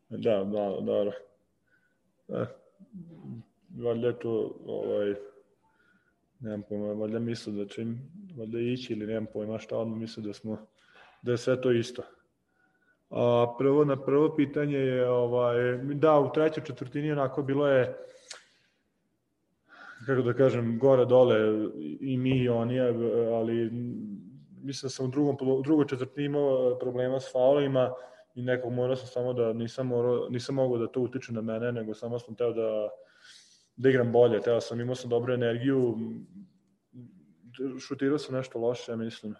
Da, 0.08 0.44
da, 0.44 0.76
dobro. 0.80 1.12
Da. 2.28 2.46
Valjda 3.76 4.12
to, 4.12 4.58
ovaj, 4.66 5.14
nemam 6.40 6.62
pojma, 6.68 6.92
valjda 6.92 7.18
misle 7.18 7.52
da 7.52 7.66
će 7.66 7.82
im, 7.82 8.10
valjda 8.36 8.58
ići 8.58 8.92
ili 8.92 9.06
nemam 9.06 9.26
pojma 9.32 9.58
šta, 9.58 9.78
odmah 9.78 9.98
misle 9.98 10.22
da 10.22 10.32
smo, 10.32 10.66
da 11.22 11.32
je 11.32 11.38
sve 11.38 11.60
to 11.60 11.72
isto. 11.72 12.02
A 13.10 13.54
prvo 13.58 13.84
na 13.84 14.02
prvo 14.04 14.36
pitanje 14.36 14.76
je 14.76 15.10
ovaj 15.10 15.78
da 15.78 16.18
u 16.18 16.32
trećoj 16.32 16.64
četvrtini 16.64 17.12
onako 17.12 17.42
bilo 17.42 17.68
je 17.68 17.96
kako 20.08 20.22
da 20.22 20.32
kažem, 20.32 20.78
gore 20.78 21.04
dole 21.04 21.36
i 22.00 22.16
mi 22.16 22.38
i 22.38 22.48
oni, 22.48 22.80
ali 23.34 23.70
mislim 24.62 24.86
da 24.86 24.90
sam 24.90 25.06
u 25.06 25.08
drugom, 25.08 25.36
drugoj 25.64 25.86
četvrtini 25.86 26.26
imao 26.26 26.78
problema 26.80 27.20
s 27.20 27.32
faulima 27.32 27.92
i 28.34 28.42
nekog 28.42 28.72
morao 28.72 28.96
sam 28.96 29.06
samo 29.06 29.32
da 29.32 29.52
nisam, 29.52 29.86
morao, 29.86 30.28
nisam 30.28 30.54
mogao 30.54 30.78
da 30.78 30.86
to 30.86 31.00
utiče 31.00 31.32
na 31.32 31.40
mene, 31.40 31.72
nego 31.72 31.94
samo 31.94 32.18
sam 32.18 32.34
teo 32.34 32.52
da, 32.52 32.88
da 33.76 33.88
igram 33.88 34.12
bolje. 34.12 34.40
Teo 34.40 34.60
sam, 34.60 34.80
imao 34.80 34.94
sam 34.94 35.10
dobru 35.10 35.34
energiju, 35.34 35.96
šutirao 37.80 38.18
sam 38.18 38.34
nešto 38.34 38.58
loše, 38.58 38.96
mislim. 38.96 39.34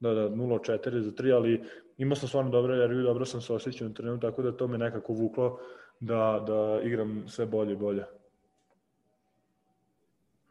Da, 0.00 0.14
da, 0.14 0.28
0-4 0.28 1.00
za 1.00 1.10
3, 1.10 1.34
ali 1.34 1.62
imao 1.96 2.16
sam 2.16 2.28
stvarno 2.28 2.50
dobro 2.50 2.74
energiju, 2.74 3.02
dobro 3.02 3.24
sam 3.24 3.40
se 3.40 3.52
osjećao 3.52 3.88
na 3.88 3.94
terenu, 3.94 4.20
tako 4.20 4.42
da 4.42 4.56
to 4.56 4.68
me 4.68 4.78
nekako 4.78 5.12
vuklo 5.12 5.58
da, 6.00 6.44
da 6.46 6.80
igram 6.84 7.24
sve 7.28 7.46
bolje 7.46 7.72
i 7.72 7.76
bolje. 7.76 8.04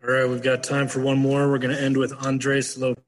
All 0.03 0.13
right, 0.13 0.29
we've 0.29 0.43
got 0.43 0.63
time 0.63 0.87
for 0.87 1.01
one 1.01 1.17
more. 1.17 1.49
We're 1.49 1.57
going 1.57 1.75
to 1.75 1.81
end 1.81 1.97
with 1.97 2.13
Andres 2.23 2.77
Lopez. 2.77 3.03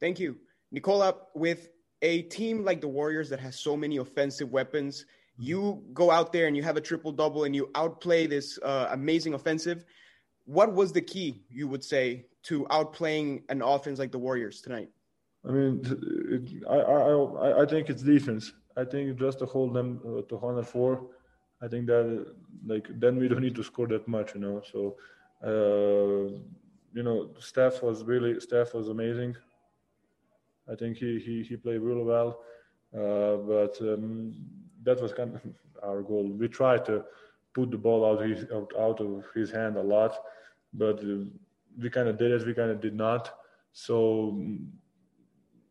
Thank 0.00 0.18
you. 0.18 0.36
Nikola, 0.72 1.14
with 1.34 1.68
a 2.02 2.22
team 2.22 2.64
like 2.64 2.80
the 2.80 2.88
Warriors 2.88 3.28
that 3.30 3.38
has 3.38 3.58
so 3.58 3.76
many 3.76 3.98
offensive 3.98 4.50
weapons, 4.50 5.06
you 5.36 5.84
go 5.92 6.10
out 6.10 6.32
there 6.32 6.48
and 6.48 6.56
you 6.56 6.62
have 6.64 6.76
a 6.76 6.80
triple 6.80 7.12
double 7.12 7.44
and 7.44 7.54
you 7.54 7.70
outplay 7.76 8.26
this 8.26 8.58
uh, 8.64 8.88
amazing 8.90 9.34
offensive. 9.34 9.84
What 10.44 10.74
was 10.74 10.92
the 10.92 11.00
key, 11.00 11.44
you 11.48 11.68
would 11.68 11.84
say, 11.84 12.26
to 12.44 12.64
outplaying 12.64 13.44
an 13.48 13.62
offense 13.62 14.00
like 14.00 14.10
the 14.10 14.18
Warriors 14.18 14.60
tonight? 14.60 14.88
I 15.48 15.52
mean, 15.52 15.80
it, 16.30 16.66
I, 16.68 16.74
I, 16.74 17.62
I 17.62 17.66
think 17.66 17.88
it's 17.88 18.02
defense. 18.02 18.52
I 18.76 18.84
think 18.84 19.18
just 19.18 19.38
to 19.38 19.46
hold 19.46 19.72
them 19.72 20.00
uh, 20.04 20.22
to 20.22 20.34
104, 20.34 21.06
I 21.62 21.68
think 21.68 21.86
that 21.86 22.26
like 22.66 22.88
then 22.98 23.18
we 23.18 23.28
don't 23.28 23.42
need 23.42 23.54
to 23.54 23.64
score 23.64 23.86
that 23.88 24.06
much, 24.06 24.34
you 24.34 24.40
know. 24.40 24.62
So, 24.72 24.96
uh, 25.42 26.38
you 26.92 27.02
know, 27.02 27.30
Steph 27.38 27.82
was 27.82 28.04
really 28.04 28.40
Steph 28.40 28.74
was 28.74 28.88
amazing. 28.88 29.36
I 30.70 30.74
think 30.74 30.96
he 30.96 31.18
he, 31.18 31.42
he 31.42 31.56
played 31.56 31.80
really 31.80 32.02
well, 32.02 32.40
uh, 32.94 33.36
but 33.36 33.76
um, 33.80 34.34
that 34.82 35.00
was 35.00 35.12
kind 35.12 35.34
of 35.34 35.42
our 35.82 36.02
goal. 36.02 36.28
We 36.28 36.48
tried 36.48 36.84
to 36.86 37.04
put 37.54 37.70
the 37.70 37.78
ball 37.78 38.04
out 38.04 38.26
his 38.26 38.44
out, 38.52 38.72
out 38.78 39.00
of 39.00 39.24
his 39.34 39.50
hand 39.50 39.76
a 39.76 39.82
lot, 39.82 40.16
but 40.72 40.98
uh, 41.00 41.24
we 41.80 41.90
kind 41.90 42.08
of 42.08 42.18
did 42.18 42.32
it. 42.32 42.46
We 42.46 42.54
kind 42.54 42.70
of 42.70 42.80
did 42.80 42.94
not. 42.94 43.32
So 43.72 44.38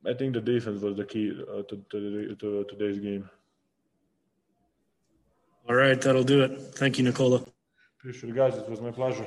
I 0.05 0.13
think 0.13 0.33
the 0.33 0.41
defense 0.41 0.81
was 0.81 0.97
the 0.97 1.05
key 1.05 1.31
uh, 1.49 1.63
to, 1.63 1.81
to, 1.91 2.35
to 2.35 2.65
today's 2.65 2.99
game. 2.99 3.29
All 5.69 5.75
right, 5.75 5.99
that'll 6.01 6.23
do 6.23 6.41
it. 6.43 6.59
Thank 6.75 6.97
you, 6.97 7.05
Nikola. 7.05 7.43
Appreciate 7.99 8.31
it, 8.31 8.35
guys. 8.35 8.55
It 8.55 8.69
was 8.69 8.81
my 8.81 8.91
pleasure. 8.91 9.25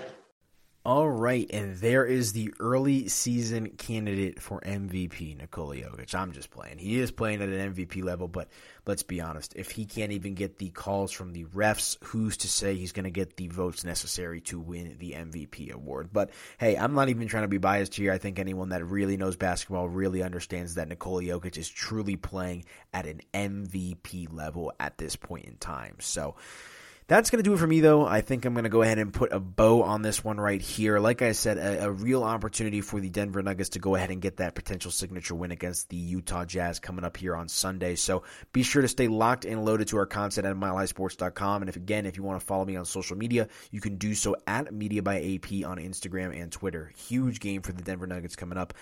All 0.86 1.10
right, 1.10 1.50
and 1.52 1.74
there 1.78 2.04
is 2.04 2.32
the 2.32 2.54
early 2.60 3.08
season 3.08 3.70
candidate 3.70 4.40
for 4.40 4.60
MVP, 4.60 5.36
Nikola 5.36 5.74
Jokic. 5.74 6.14
I'm 6.14 6.30
just 6.30 6.52
playing. 6.52 6.78
He 6.78 7.00
is 7.00 7.10
playing 7.10 7.42
at 7.42 7.48
an 7.48 7.74
MVP 7.74 8.04
level, 8.04 8.28
but 8.28 8.46
let's 8.86 9.02
be 9.02 9.20
honest. 9.20 9.54
If 9.56 9.72
he 9.72 9.84
can't 9.84 10.12
even 10.12 10.34
get 10.34 10.58
the 10.58 10.68
calls 10.68 11.10
from 11.10 11.32
the 11.32 11.42
refs, 11.46 11.96
who's 12.04 12.36
to 12.36 12.48
say 12.48 12.76
he's 12.76 12.92
going 12.92 13.02
to 13.02 13.10
get 13.10 13.36
the 13.36 13.48
votes 13.48 13.82
necessary 13.82 14.40
to 14.42 14.60
win 14.60 14.94
the 15.00 15.14
MVP 15.14 15.72
award? 15.72 16.10
But 16.12 16.30
hey, 16.56 16.76
I'm 16.76 16.94
not 16.94 17.08
even 17.08 17.26
trying 17.26 17.42
to 17.42 17.48
be 17.48 17.58
biased 17.58 17.96
here. 17.96 18.12
I 18.12 18.18
think 18.18 18.38
anyone 18.38 18.68
that 18.68 18.86
really 18.86 19.16
knows 19.16 19.34
basketball 19.34 19.88
really 19.88 20.22
understands 20.22 20.76
that 20.76 20.86
Nikola 20.86 21.22
Jokic 21.22 21.58
is 21.58 21.68
truly 21.68 22.14
playing 22.14 22.64
at 22.94 23.06
an 23.06 23.22
MVP 23.34 24.32
level 24.32 24.72
at 24.78 24.98
this 24.98 25.16
point 25.16 25.46
in 25.46 25.56
time. 25.56 25.96
So, 25.98 26.36
that's 27.08 27.30
going 27.30 27.38
to 27.38 27.48
do 27.48 27.54
it 27.54 27.58
for 27.58 27.66
me, 27.68 27.78
though. 27.78 28.04
I 28.04 28.20
think 28.20 28.44
I'm 28.44 28.52
going 28.52 28.64
to 28.64 28.70
go 28.70 28.82
ahead 28.82 28.98
and 28.98 29.12
put 29.12 29.32
a 29.32 29.38
bow 29.38 29.84
on 29.84 30.02
this 30.02 30.24
one 30.24 30.40
right 30.40 30.60
here. 30.60 30.98
Like 30.98 31.22
I 31.22 31.32
said, 31.32 31.56
a, 31.56 31.84
a, 31.84 31.90
real 31.90 32.24
opportunity 32.24 32.80
for 32.80 32.98
the 32.98 33.10
Denver 33.10 33.42
Nuggets 33.42 33.70
to 33.70 33.78
go 33.78 33.94
ahead 33.94 34.10
and 34.10 34.20
get 34.20 34.38
that 34.38 34.56
potential 34.56 34.90
signature 34.90 35.36
win 35.36 35.52
against 35.52 35.88
the 35.88 35.96
Utah 35.96 36.44
Jazz 36.44 36.80
coming 36.80 37.04
up 37.04 37.16
here 37.16 37.36
on 37.36 37.48
Sunday. 37.48 37.94
So 37.94 38.24
be 38.52 38.64
sure 38.64 38.82
to 38.82 38.88
stay 38.88 39.06
locked 39.06 39.44
and 39.44 39.64
loaded 39.64 39.86
to 39.88 39.98
our 39.98 40.06
content 40.06 40.48
at 40.48 40.56
milehighsports.com. 40.56 41.62
And 41.62 41.68
if 41.68 41.76
again, 41.76 42.06
if 42.06 42.16
you 42.16 42.24
want 42.24 42.40
to 42.40 42.46
follow 42.46 42.64
me 42.64 42.74
on 42.74 42.84
social 42.84 43.16
media, 43.16 43.46
you 43.70 43.80
can 43.80 43.98
do 43.98 44.14
so 44.14 44.34
at 44.48 44.74
Media 44.74 45.00
by 45.00 45.18
AP 45.18 45.64
on 45.64 45.78
Instagram 45.78 46.36
and 46.36 46.50
Twitter. 46.50 46.92
Huge 46.96 47.38
game 47.38 47.62
for 47.62 47.70
the 47.70 47.82
Denver 47.82 48.08
Nuggets 48.08 48.34
coming 48.34 48.58
up 48.58 48.74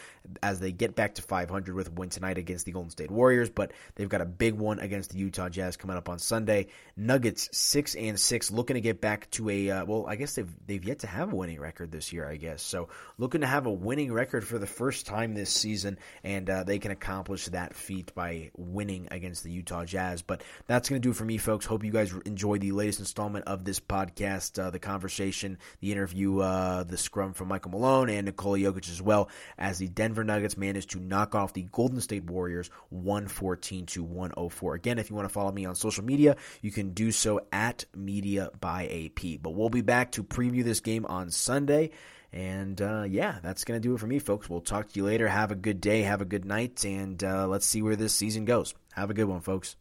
as 0.42 0.60
they 0.60 0.72
get 0.72 0.94
back 0.94 1.16
to 1.16 1.22
500 1.22 1.74
with 1.74 1.88
a 1.88 1.90
win 1.90 2.08
tonight 2.08 2.38
against 2.38 2.64
the 2.64 2.72
Golden 2.72 2.90
State 2.90 3.10
Warriors, 3.10 3.50
but 3.50 3.72
they've 3.96 4.08
got 4.08 4.22
a 4.22 4.26
big 4.26 4.54
one 4.54 4.78
against 4.78 5.10
the 5.10 5.18
Utah 5.18 5.50
Jazz 5.50 5.76
coming 5.76 5.98
up 5.98 6.08
on 6.08 6.18
Sunday. 6.18 6.68
Nuggets 6.96 7.50
six 7.52 7.94
and 7.94 8.13
and 8.14 8.20
six, 8.20 8.52
looking 8.52 8.74
to 8.74 8.80
get 8.80 9.00
back 9.00 9.28
to 9.32 9.50
a 9.50 9.70
uh, 9.70 9.84
well. 9.84 10.06
I 10.06 10.14
guess 10.14 10.36
they've 10.36 10.48
they've 10.68 10.84
yet 10.84 11.00
to 11.00 11.08
have 11.08 11.32
a 11.32 11.36
winning 11.36 11.60
record 11.60 11.90
this 11.90 12.12
year. 12.12 12.28
I 12.28 12.36
guess 12.36 12.62
so. 12.62 12.88
Looking 13.18 13.40
to 13.40 13.46
have 13.48 13.66
a 13.66 13.72
winning 13.72 14.12
record 14.12 14.46
for 14.46 14.56
the 14.56 14.68
first 14.68 15.04
time 15.04 15.34
this 15.34 15.50
season, 15.50 15.98
and 16.22 16.48
uh, 16.48 16.62
they 16.62 16.78
can 16.78 16.92
accomplish 16.92 17.46
that 17.46 17.74
feat 17.74 18.14
by 18.14 18.52
winning 18.56 19.08
against 19.10 19.42
the 19.42 19.50
Utah 19.50 19.84
Jazz. 19.84 20.22
But 20.22 20.44
that's 20.68 20.88
going 20.88 21.02
to 21.02 21.04
do 21.04 21.10
it 21.10 21.16
for 21.16 21.24
me, 21.24 21.38
folks. 21.38 21.66
Hope 21.66 21.82
you 21.82 21.90
guys 21.90 22.14
enjoyed 22.24 22.60
the 22.60 22.70
latest 22.70 23.00
installment 23.00 23.46
of 23.46 23.64
this 23.64 23.80
podcast, 23.80 24.62
uh, 24.62 24.70
the 24.70 24.78
conversation, 24.78 25.58
the 25.80 25.90
interview, 25.90 26.38
uh, 26.38 26.84
the 26.84 26.96
scrum 26.96 27.32
from 27.32 27.48
Michael 27.48 27.72
Malone 27.72 28.10
and 28.10 28.26
Nikola 28.26 28.58
Jokic 28.58 28.88
as 28.90 29.02
well 29.02 29.28
as 29.58 29.78
the 29.78 29.88
Denver 29.88 30.22
Nuggets 30.22 30.56
managed 30.56 30.90
to 30.90 31.00
knock 31.00 31.34
off 31.34 31.52
the 31.52 31.62
Golden 31.72 32.00
State 32.00 32.24
Warriors 32.24 32.70
114 32.90 33.86
to 33.86 34.04
104. 34.04 34.74
Again, 34.74 35.00
if 35.00 35.10
you 35.10 35.16
want 35.16 35.28
to 35.28 35.32
follow 35.32 35.50
me 35.50 35.64
on 35.64 35.74
social 35.74 36.04
media, 36.04 36.36
you 36.62 36.70
can 36.70 36.90
do 36.90 37.10
so 37.10 37.40
at 37.52 37.84
Media 38.04 38.50
by 38.60 38.86
AP. 38.86 39.40
But 39.42 39.50
we'll 39.54 39.70
be 39.70 39.82
back 39.82 40.12
to 40.12 40.24
preview 40.24 40.64
this 40.64 40.80
game 40.80 41.06
on 41.06 41.30
Sunday. 41.30 41.90
And 42.32 42.80
uh, 42.82 43.04
yeah, 43.08 43.38
that's 43.42 43.64
going 43.64 43.80
to 43.80 43.88
do 43.88 43.94
it 43.94 44.00
for 44.00 44.08
me, 44.08 44.18
folks. 44.18 44.50
We'll 44.50 44.60
talk 44.60 44.88
to 44.88 44.98
you 44.98 45.04
later. 45.04 45.28
Have 45.28 45.52
a 45.52 45.56
good 45.56 45.80
day, 45.80 46.02
have 46.02 46.20
a 46.20 46.24
good 46.24 46.44
night, 46.44 46.84
and 46.84 47.22
uh, 47.22 47.46
let's 47.46 47.64
see 47.64 47.80
where 47.80 47.94
this 47.94 48.12
season 48.12 48.44
goes. 48.44 48.74
Have 48.94 49.10
a 49.10 49.14
good 49.14 49.26
one, 49.26 49.40
folks. 49.40 49.76